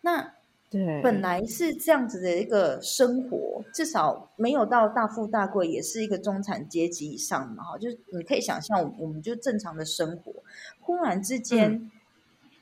[0.00, 0.32] 那。
[0.70, 7.64] 对，本来是这样子的一个生活，至少没有到大富大贵，也是一个中产阶级以上嘛。
[7.64, 10.32] 哈，就是你可以想象，我们就正常的生活，
[10.80, 11.90] 忽然之间，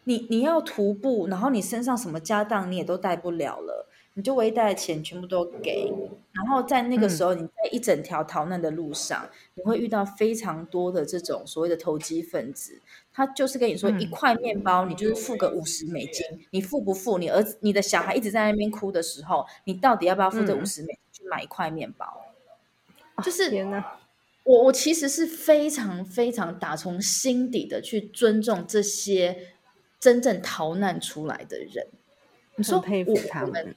[0.05, 5.93] 你你要徒步，然后你身上什么家当你也都带不了了，你就唯一带的钱全部都给，
[6.33, 12.81] 然后在那个时候，你在一整条逃难的路上，你会遇到非常多的这种所谓的投机分子，
[13.17, 17.17] 他就是跟你说一块面包，你就是付个五十美金，你付不付？
[17.17, 22.07] 你儿子、你的小孩一直在那边哭的时候，你到底要不要付这五十美金去买一块面包？
[23.25, 23.97] 就是天哪！
[24.45, 29.55] 我我其实是非常非常打从心底的去尊重这些
[29.99, 31.87] 真正逃难出来的人。
[32.57, 33.75] 你说佩服他们。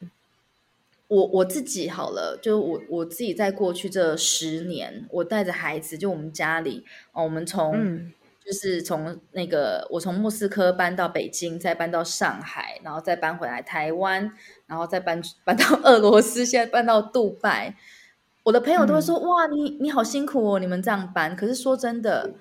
[1.07, 8.11] 我我自己好了，就我我自己在过去这十年，我带着孩子，就我们家里哦，我们从
[8.49, 14.31] 就是从那个我从莫斯科搬到北京，再搬到上海，然后再搬回来台湾，
[14.65, 17.75] 然后再搬搬到 俄罗斯，现在搬到杜拜。
[18.41, 22.33] 我的朋友都会说：“哇，你你好辛苦哦，你们这样搬。”可是说真的，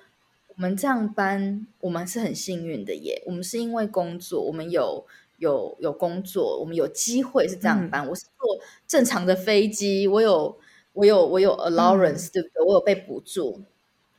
[0.47, 3.21] 我们这样搬，我们是很幸运的耶。
[3.27, 5.05] 我们是因为工作，我们有。
[5.37, 8.05] 有有工作，我们有机会是这样搬。
[8.05, 10.59] 我是坐正常的飞机，我有
[10.91, 12.65] 我有我有 allowance，对不对？
[12.67, 13.61] 我有被补助，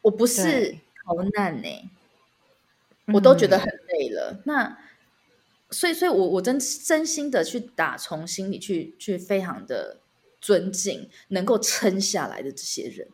[0.01, 0.75] 我不是
[1.11, 1.91] 逃难呢，
[3.13, 4.41] 我都觉得很累了。
[4.45, 4.79] 那
[5.71, 9.99] 所以，所以我我真真心的去打从心里去去非常的
[10.41, 13.09] 尊敬能够撑下来的这些人，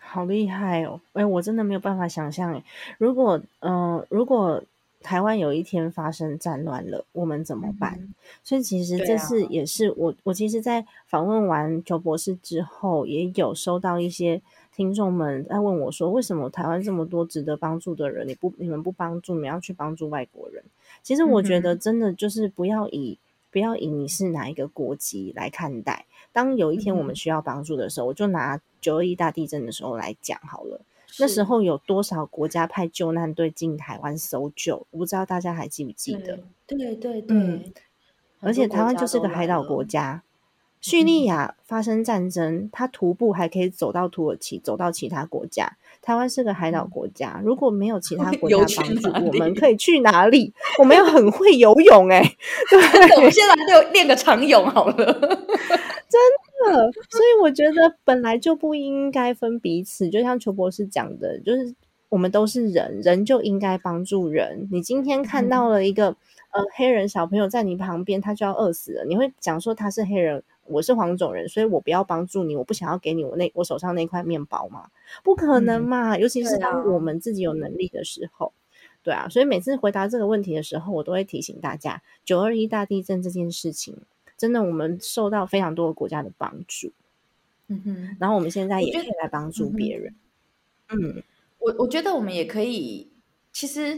[0.00, 1.00] 好厉害哦！
[1.12, 2.64] 哎，我真的没有办法想象，哎，
[2.98, 4.62] 如果嗯，如果。
[5.02, 8.12] 台湾有一天发生战乱了，我们怎么办？
[8.42, 14.42] 所以其实这是也是我我其实，在访问完邱博士之后，也有收到一些
[14.76, 20.62] 听众们在问我说，为什么台湾这么多值得帮助的人，你不你们不帮助，你要去帮助外国人？
[21.02, 23.18] 其实我觉得真的就是不要以
[23.50, 26.04] 不要以你是哪一个国籍来看待。
[26.30, 30.82] 当有一天我们需要帮助的时候，我就拿九二一大地震的时候来讲好了。
[31.18, 34.86] 那时候有多少国家派救难队进台湾搜救？
[34.90, 36.38] 我不知道大家还记不记得？
[36.66, 37.72] 对对对，
[38.40, 40.22] 而且台湾就是个海岛国家。
[40.88, 45.76] 叙利亚发生战争，他徒步还可以走到土耳其，走到其他国家。
[46.00, 50.54] 台湾是个海岛国家，如果没有其他国家帮助，我们 可以去哪里？
[50.78, 52.22] 我们要很会游泳 哎！
[53.16, 56.20] 我们先来练练个长泳好了，真
[56.64, 56.92] 的。
[57.10, 61.74] 所以我觉得本来就不应该分彼此，就像裘博士讲的，就是
[62.08, 64.68] 我们都是人，人就应该帮助人。
[64.70, 66.10] 你今天看到了一个
[66.52, 74.90] 呃黑人小朋友在你旁边，他就要饿死了，你会讲说他是黑人，我是黄种人，所以我不要帮助你，我不想要给你我那我手上那块面包吗？
[75.22, 76.16] 不可能嘛！
[76.18, 78.52] 尤其是当我们自己有能力的时候，
[79.02, 79.28] 对啊。
[79.28, 83.96] 所以每次回答这个问题的时候，我都会提醒大家，九二一大地震这件事情。
[84.36, 86.92] 真的，我们受到非常多国家的帮助，
[87.68, 90.14] 嗯哼，然后我们现在也可以来帮助别人。
[90.90, 91.22] 嗯，
[91.58, 93.10] 我我觉得我们也可以，
[93.50, 93.96] 其实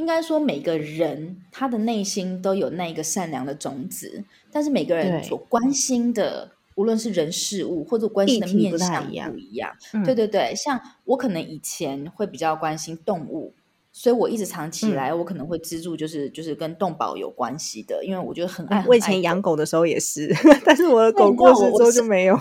[0.00, 9.70] 应该说每个人他的内心都有那一个善良的种子，但是每个人所关心的，无论是人事物或者关心的面向不一样。
[10.02, 13.52] 对对对，像我可能以前会比较关心动物。
[13.92, 18.82] 所以我一直藏起来，我可能会资助，就是就是跟动保有关系的，因为我觉得很爱。
[18.88, 20.32] 我以前养狗的时候也是，
[20.64, 22.40] 但是我的狗过世之后就没有。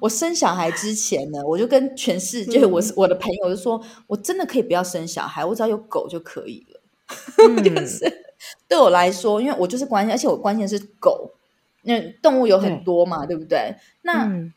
[0.00, 6.80] 我生小孩之前呢，我就跟全世界我我的朋友就说，我真的可以不要生小孩，我只要有狗就可以了。
[7.62, 8.04] 就是
[8.68, 11.32] 对我来说，因为我就是关心，而且我关心的是狗，
[11.82, 13.76] 那动物有很多嘛，对不对？
[14.02, 14.50] 那。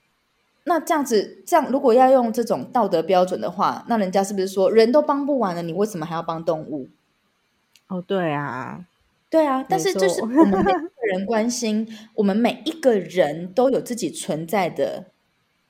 [0.66, 6.88] 那这样子，这样如果要用这种道德标准的话，那人家是不是说人都帮不完了，你为什么还要帮动物？
[7.90, 8.86] 哦，对啊，
[9.30, 9.66] 对啊。
[9.68, 10.72] 但是就是我们每个
[11.12, 15.08] 人关心，我们每一个人都有自己存在的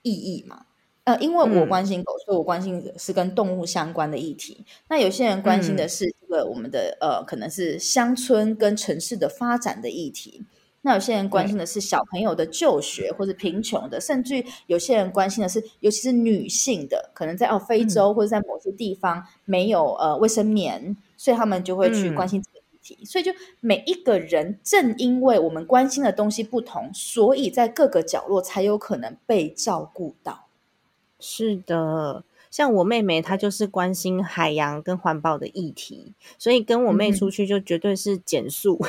[0.03, 0.65] 意义嘛？
[1.05, 4.63] 呃，因为我关心狗，所以我关心的是跟动物相关的议题。
[4.87, 10.45] 那有些人关心的是这个我们的呃，可能是乡村跟城市的发展的议题。
[10.85, 22.62] 那有些人关心的是小朋友的就学，或者贫穷的，甚至有些人关心的是，尤其是女性的，可能在哦非洲或者在某些地方没有呃卫生棉，所以他们就会去关心这个议
[23.05, 23.31] 所以就
[23.61, 30.47] 每一个人，正因为我们关心的东西不同，所以在各个角落才有可能被照顾到。
[31.19, 32.23] 是的。
[32.53, 38.79] 像我妹妹，她就是关心海洋跟环保的议题，所以跟我妹出去就绝对是减速，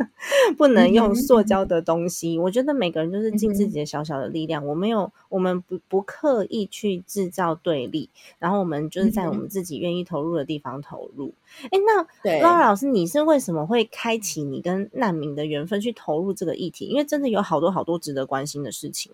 [0.58, 2.38] 不能用塑胶的东西。
[2.38, 11.32] 我觉得每个人就是尽自己的小小的力量，我没有，我们不不刻意去制造对立，然后我们就是在我们自己愿意投入的地方投入。
[11.70, 11.78] 哎，
[12.22, 16.84] 那高老师，你是为什么会开启你跟难民的缘分去投入这个议题？
[16.84, 19.10] 因为真的有好多好多值得关心的事情。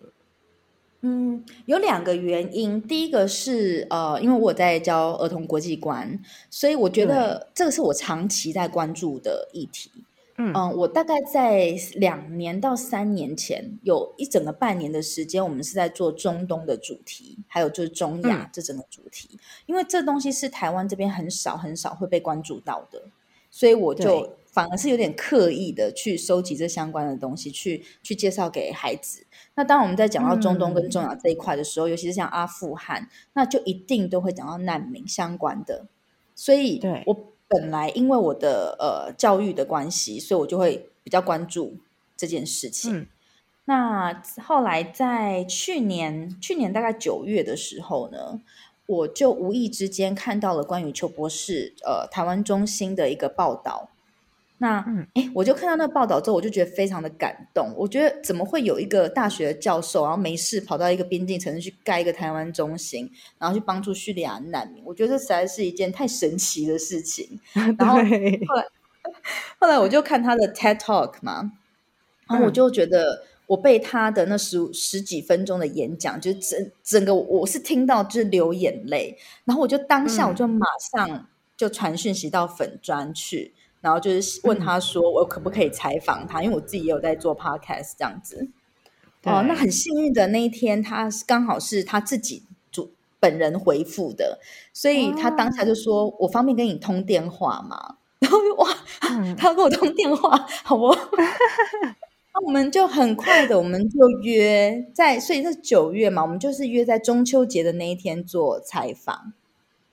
[1.04, 2.80] 嗯，有两个原因。
[2.80, 9.90] 第一个是呃，因为我在教儿童国际观，所以我觉得这个是我长期在关注的议题。
[10.38, 23.02] 嗯，我大概在两年到三年前，有一整个半年的时间，我们是在做中东的主题，还有就是中亚这整个主题，因为这东西是台湾这边很少很少会被关注到的，
[23.50, 29.26] 所以我就反而是有点刻意的去收集这相关的东西，去去介绍给孩子。
[29.54, 35.86] 那当我们在讲到中东跟中亚这一块的时候，尤其是像阿富汗，那就一定都会讲到难民相关的，
[36.34, 37.32] 所以对我。
[37.54, 41.76] 本来因为我的呃教育的关系，所以我就会比较关注
[42.16, 43.06] 这件事情。
[43.66, 48.40] 那后来在去年，去年大概九月的时候呢，
[48.86, 53.90] 我就无意之间看到了关于邱博士呃台湾中心的一个报道。
[54.62, 54.78] 那
[55.14, 57.74] 哎，我就看到那个报道之后，我就觉得非常的感动。
[57.76, 63.10] 我觉得怎么会有一个大学的教授，然后没事跑到一个边境城市去盖一个台湾中心，
[63.40, 64.80] 然后去帮助叙利亚难民？
[64.86, 67.40] 我觉得这实在是一件太神奇的事情。
[67.76, 68.66] 然后后来，
[69.58, 71.50] 后来我就看他的 TED Talk 嘛，
[72.28, 79.18] 然后我就觉得我被他的那十十几分钟的演讲，就整整个我是听到就是流眼泪。
[79.44, 83.52] 然后我就当下我就马上就传讯息到粉砖去。
[83.82, 86.42] 然后就是问他说：“我可不可以采访他？
[86.42, 88.48] 因为我自己也有在做 podcast 这样子。”
[89.24, 94.40] 哦，那很幸运的那一天，他刚好是他自己主本人回复的，
[94.72, 98.68] 所以他当下就说：“我方便跟你通电话吗？” 然后哇，
[99.36, 100.88] 他跟我通电话，好不？
[102.34, 109.32] 那我们就很快的，我们就约在，所以是九月嘛，我们就是约在中秋节的那一天做采访。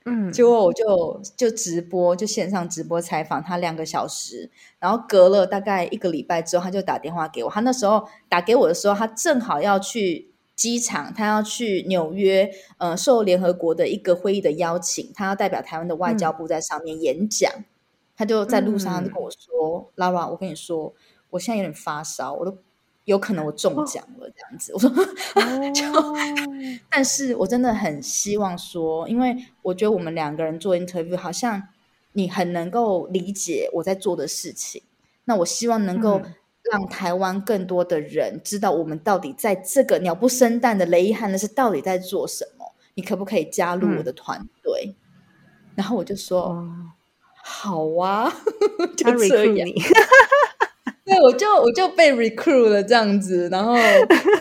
[0.06, 7.50] 嗯，结果我就就直播，就线上直播采访他两个小时，然后隔了大概一个礼拜之后，他就打电话给我。
[7.50, 17.52] 他那时候打给我的时候，他正好要去机场，他要去纽约，呃，受联合国的一个会议的邀请，他要代表台湾的外交部在上面演讲。
[18.16, 20.94] 他就在路上就跟我说：“Lara，我跟你说，
[21.32, 22.58] 我现在有点发烧，我都。”
[23.06, 24.90] 有可能我中奖了这样子， 我说
[25.74, 25.84] 就，
[26.90, 31.62] 但是我真的很希望说，因为我觉得我们两个人做 interview，好像
[32.14, 34.82] 你很能够理解我在做的事情。
[35.26, 36.22] 那我希望能够
[36.72, 42.66] 让台湾更多的人知道，我们到底在这个鸟不生蛋的雷伊汉的是到底在做什么？
[42.96, 44.96] 你可不可以加入我的团队？
[45.76, 46.68] 然后我就说
[47.44, 48.30] 好啊，
[48.98, 49.70] 就这样。
[51.20, 53.76] 对，我就我就被 recruit 了这样子，然后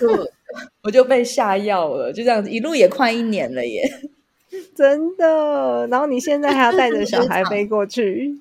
[0.00, 0.30] 就
[0.82, 3.82] 我就被下药了，就这样子，一路也快一年了耶，
[4.76, 5.86] 真的。
[5.88, 8.38] 然后你现在还要带着小孩 飞过去？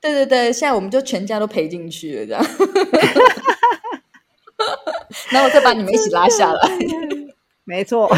[0.00, 2.44] 对对对，现在我们就全家都陪进去了，这样。
[5.30, 6.70] 然后我再把你们一起拉下来，
[7.64, 8.08] 没错。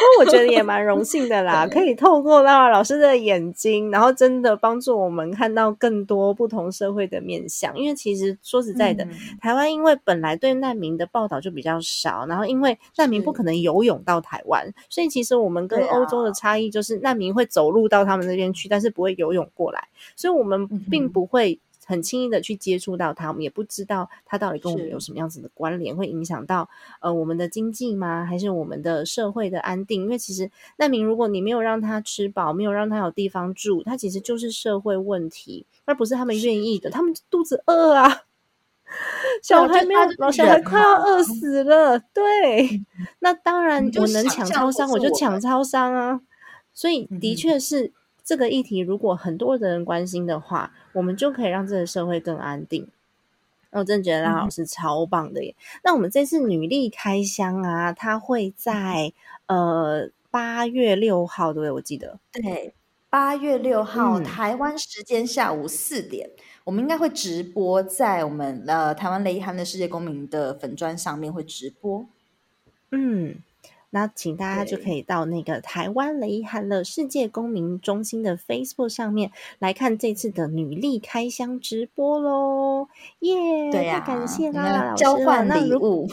[0.00, 7.78] 不过我觉得也蛮荣幸的啦，可以透过拉拉老师的眼睛，然后真的帮助我们看到更多不同社会的面相。
[7.78, 9.06] 因为其实说实在的，
[9.42, 21.60] 台湾因为本来对难民的报道就比较少，然后因为难民不可能游泳到台湾，所以其实我们跟欧洲的差异就是难民会走路到他们那边去，但是不会游泳过来，所以我们并不会。
[21.90, 26.70] 很轻易的去接触到他，我们也不知道他到底跟我们有什么样子的关联，会影响到
[27.00, 28.24] 呃我们的经济吗？
[28.24, 30.02] 还是我们的社会的安定？
[30.02, 36.88] 因为其实难民，如果你没有让他吃饱，没有让他有地方住，他其实就是社会问题，而不是他们愿意的。
[36.88, 38.22] 他们肚子饿啊，
[39.42, 41.98] 小孩没有，小孩快要饿死了。
[41.98, 42.80] 对，
[43.18, 46.20] 那当然我能抢超商，我就抢超商啊。
[46.72, 47.92] 所以的确是。
[48.30, 52.86] 这个议题如果很多的人关心的话，我们就可以让这个社会更安定。
[53.72, 55.56] 我真的觉得拉老师超棒的耶！
[55.82, 59.12] 那我们这次女力开箱啊，它会在
[59.46, 61.72] 呃八月六号，对不对？
[61.72, 62.72] 我记得对，
[63.08, 66.30] 八月六号台湾时间下午四点，
[66.62, 72.06] 我们应该会直播在我们呃台湾雷汉的世界公民的粉砖上面会直播。
[72.92, 73.42] 嗯。
[73.90, 82.88] 那请大家就可以到那个台湾雷汉乐世界公民中心的 Facebook 上面来看这次的女力开箱直播喽！
[83.18, 83.34] 耶，
[83.72, 86.08] 对呀，感谢啦，交换礼物。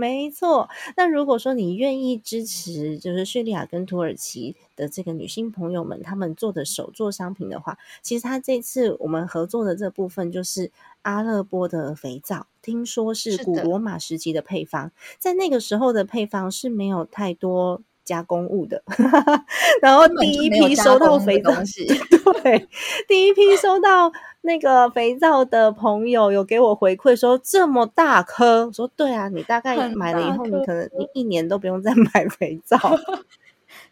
[0.00, 10.72] 没错，那如果说你愿意支持，就是叙利亚跟土耳其的这个女性朋友们他们做的手作商品的话，其实他这次我们合作的这部分就是
[11.02, 17.82] 阿勒波的肥皂，听说是古罗马时期的配方，在那个时候的配方是没有太多。
[18.10, 18.82] 加工物的，
[19.80, 21.52] 然后第一批收到肥皂，
[22.42, 22.66] 对，
[23.06, 32.76] 第一批收到那个肥皂的朋友有给我回馈说这么大颗，说对啊，你大概买了以后，你可能你一年都不用再 买肥皂。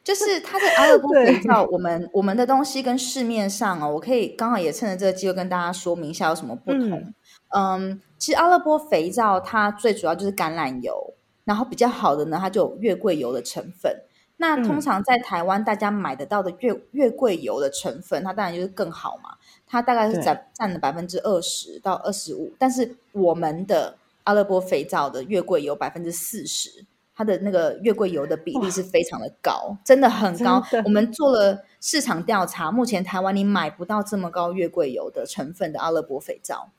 [0.02, 7.12] 就是它的阿勒波肥皂，我们我们的东西跟市面上哦，我可以刚好也趁着这个机会跟大家说明一下有什么不同。
[7.54, 11.14] 嗯，其实阿勒波肥皂它最主要就是橄榄油，
[11.44, 13.94] 然后比较好的呢，它就有月桂油的成分。
[14.40, 19.36] 那通常在台湾大家买得到的月月桂油的成分，它当然就是更好嘛。
[19.66, 30.62] 它大概是占占了百分之二十到二十五，但是我们的阿勒波肥皂的月桂油百分之四十，它的那个月桂油的比例是非常的高，真的很高。
[30.84, 36.70] 我们做了市场调查，目前台湾你买不到这么高月桂油的成分的阿勒波肥皂。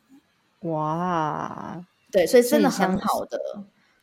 [0.62, 3.38] 哇，对，所以真的很好的。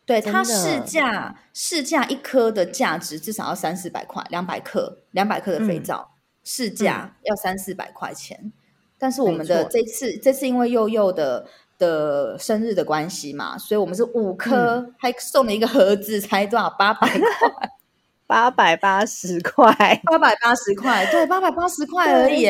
[0.07, 6.13] 对它市价市价一颗的价值至少要三四百块，两百克两百克的肥皂
[6.45, 8.53] 市价要三四百块钱。
[8.97, 11.45] 但是我们的这次这次因为佑佑的
[11.77, 17.71] 的生日的关系嘛，所以我们是五颗，还送了一个盒子，才多少八百块，
[18.29, 19.73] 八百八十块，
[20.05, 22.47] 八百八十块，对，八百八十块而已。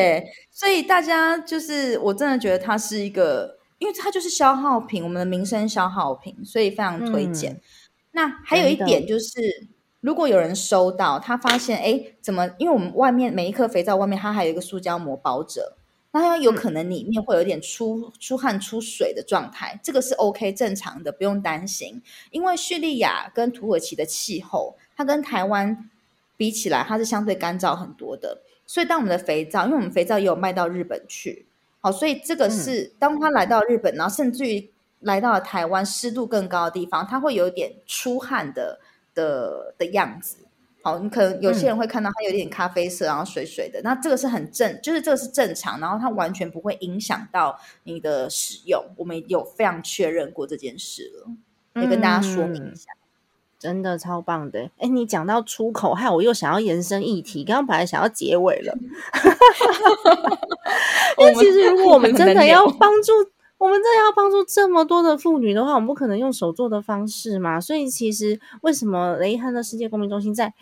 [0.51, 3.56] 所以大家就是我真的觉得它是一个。
[3.79, 7.61] 因为它就是消耗品，我们的民生消耗品，所以非常推荐。
[8.11, 9.67] 那还有一点就是，
[10.01, 12.49] 如果有人收到，他发现哎，怎么？
[12.57, 15.77] 因为我们外面每一颗肥皂外面它还有一个塑胶膜包着，
[16.11, 22.01] 那它有可能里面会有点出出汗、出水的状态，这个是 OK 正常的，不用担心。
[22.31, 25.89] 因为叙利亚跟土耳其的气候，它跟台湾
[26.35, 31.46] 比起来，它是相对干燥很多的，所以当我们的肥皂，因为我们肥皂也有卖到日本去。
[31.79, 34.69] 好，所以这个是当他来到日本，然后甚至于
[35.01, 38.79] 来到了台湾，湿度更高的地方，他会有点出汗的
[39.13, 40.37] 的的样子。
[40.81, 48.83] 好，你可能有些人会看到它有点咖啡色，然后水水的，那这个是很正，就是这个是正常，然后它完全不会影响到你的使用。
[48.95, 52.91] 我们有非常确认过这件事了，也跟大家说明一下。
[53.59, 57.43] 真的超棒的，哎，你讲到出口，害我又想要延伸议题。
[57.43, 58.77] 刚刚本来想要结尾了，
[61.17, 63.11] 因为其实如果我们真的要帮助，
[63.57, 67.59] 我们真的要帮助这么多的妇女的话，我们不可能用手做的方式嘛。
[67.59, 70.53] 所以其实为什么雷汉的世界公民中心在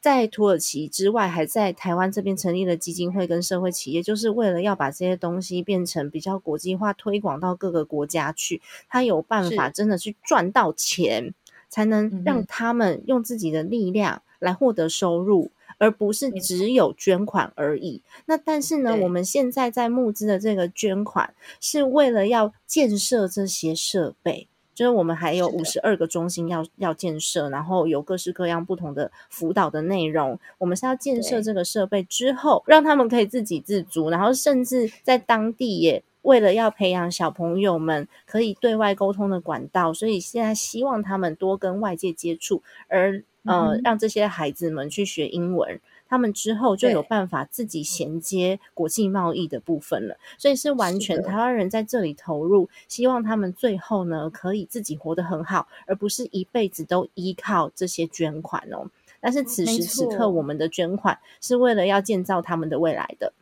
[0.00, 8.62] 在土耳其之外，还在台湾这边成立了基金会跟社会企业，就是为了要把这些东西变成比较国际化，推广到各个国家去。
[8.88, 11.34] 他有办法真的去赚到钱。
[11.70, 18.02] 才能让他们用自己的力量来获得收入，而不是只有捐款而已。
[18.26, 30.38] 那但是呢，我们现在在募资的这个捐款是为了要建设这些设备，就是我们还有五十二个中心要要建设，然后有各式各样不同的辅导的内容。
[30.58, 36.02] 我们是要建设这个设备之后，让他们可以自给自足，然后甚至在当地也。
[36.22, 50.16] 为了要培养小朋友们可以对外沟通的管道，所以现在希望他们多跟外界接触，而呃让这些孩子们去学英文，他们之后就有办法自己衔接国际贸易的部分了。
[50.36, 58.90] 所以是完全台湾人在这里投入，希望他们最后呢可以自己活得很好，而不是一辈子都依靠这些捐款哦。
[59.22, 63.32] 但是此时此刻，我们的捐款是为了要建造他们的未来的。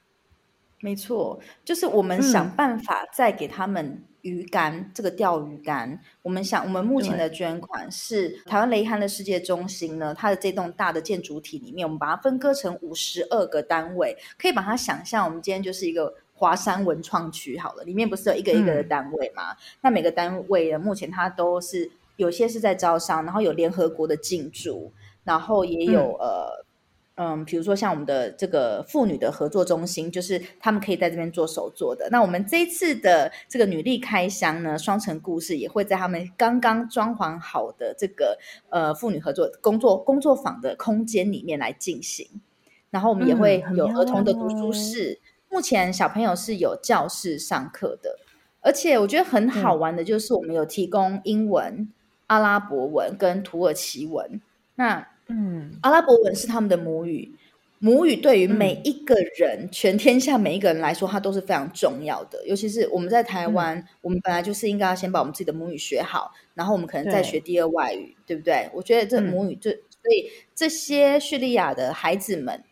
[0.81, 6.01] 没错，就是我们想办法再给他们鱼竿，这个钓鱼竿。
[6.23, 19.57] 我们想，我们目前的捐款是台湾雷汉的世界中心呢，它的这栋大的建筑体里面，我们把它分割成五十二个单位，可以把它想象，我们今天就是一个华山文创区好了，里面不是有一个一个的单位吗？
[19.81, 24.93] 那每个单位呢，目前它都是有些是在招商，然后有联合国的进驻，
[25.25, 26.58] 然后也有呃。
[27.19, 32.09] 嗯，比如说像我们的这个妇女的合作中心，就是他们可以在这边做手作的。
[32.13, 38.39] 那我们这一次的这个女力开箱呢，双城故事也会在他们刚刚装潢好的这个
[38.71, 42.25] 呃妇女合作工作工作坊的空间里面来进行。
[42.91, 45.19] 然后我们也会有儿童的读书室，
[45.51, 48.17] 目前小朋友是有教室上课的，
[48.61, 51.93] 而且我觉得很好玩的就是我们有提供英文、
[52.29, 54.41] 阿拉伯文跟土耳其文。
[54.77, 57.33] 那嗯，阿拉伯文是他们的母语，
[57.79, 62.45] 母语对于每一个人，全天下每一个人来说，它都是非常重要的。
[62.47, 68.71] 尤其是我们在台湾，我们本来就是应该要先把我们自己的母语学好，然后我们可能再学第二外语，对不对？
[68.75, 72.65] 我觉得这母语，就所以这些叙利亚的孩子们，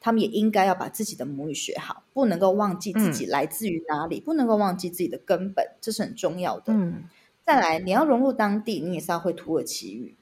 [0.00, 6.72] 他们也应该要把自己的母语学好，不能够忘记自己来自于哪里，不能够忘记自己的根本，这是很重要的。
[6.72, 7.04] 嗯，
[7.44, 10.16] 再来，你要融入当地，你也是要会土耳其语。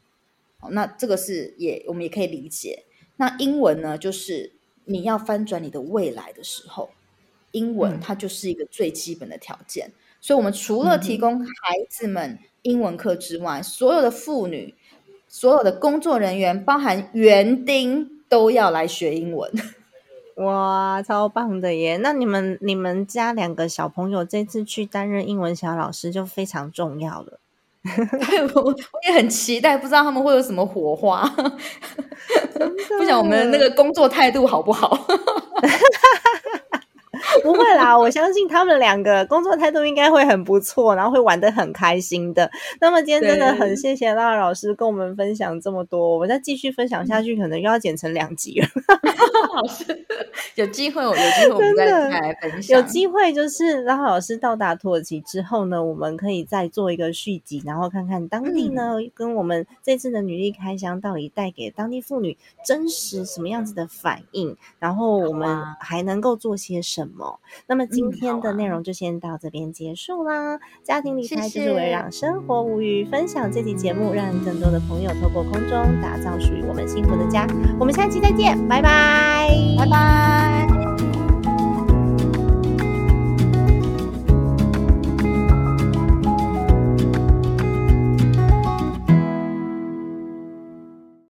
[0.72, 2.84] 那这个是也我们也可以理解。
[3.16, 4.52] 那英文呢，就是
[4.84, 6.90] 你要翻转你的未来的时候，
[7.52, 9.90] 英文它就是一个最基本的条件。
[10.20, 11.52] 所以，我们除了提供孩
[11.88, 14.74] 子们英文课之外，所有的妇女、
[15.28, 19.52] 所有的工作人员，包含园丁，都要来学英文。
[20.36, 21.96] 哇，超棒的耶！
[21.96, 27.40] 那你们你们家两个小朋友这次去担任英文小老师就非常重要了。
[28.54, 28.74] 我我
[29.08, 31.26] 也很期待，不知道他们会有什么火花。
[32.98, 34.96] 不想我们那个工作态度好不好？
[37.42, 42.50] 不会啦，我相信他们两个工作态度应该会很不错，然后会玩的很开心的。
[42.80, 48.68] 那么今天真的很谢谢拉老师跟我们分享这么多，我们再继续分享下去，可能又要剪成两集了。
[49.56, 50.06] 老师
[50.54, 52.76] 有机会，有机会我们再来分享。
[52.78, 67.40] 有机会就是拉老师到达土耳其之后呢，我们可以再做一个续集，然后看看当地呢跟我们这次的女力开箱到底带给当地妇女真实什么样子的反应，然后我们还能够做些什么。
[67.66, 70.58] 那么今天的内容就先到这边结束啦。
[70.82, 77.46] 家庭理财就是为让生活无虞，分享这期节目，让更多的朋友透过空中打造属于我们幸福的家。
[77.78, 79.45] 我们下期再见，拜拜，
[79.76, 80.55] 拜拜。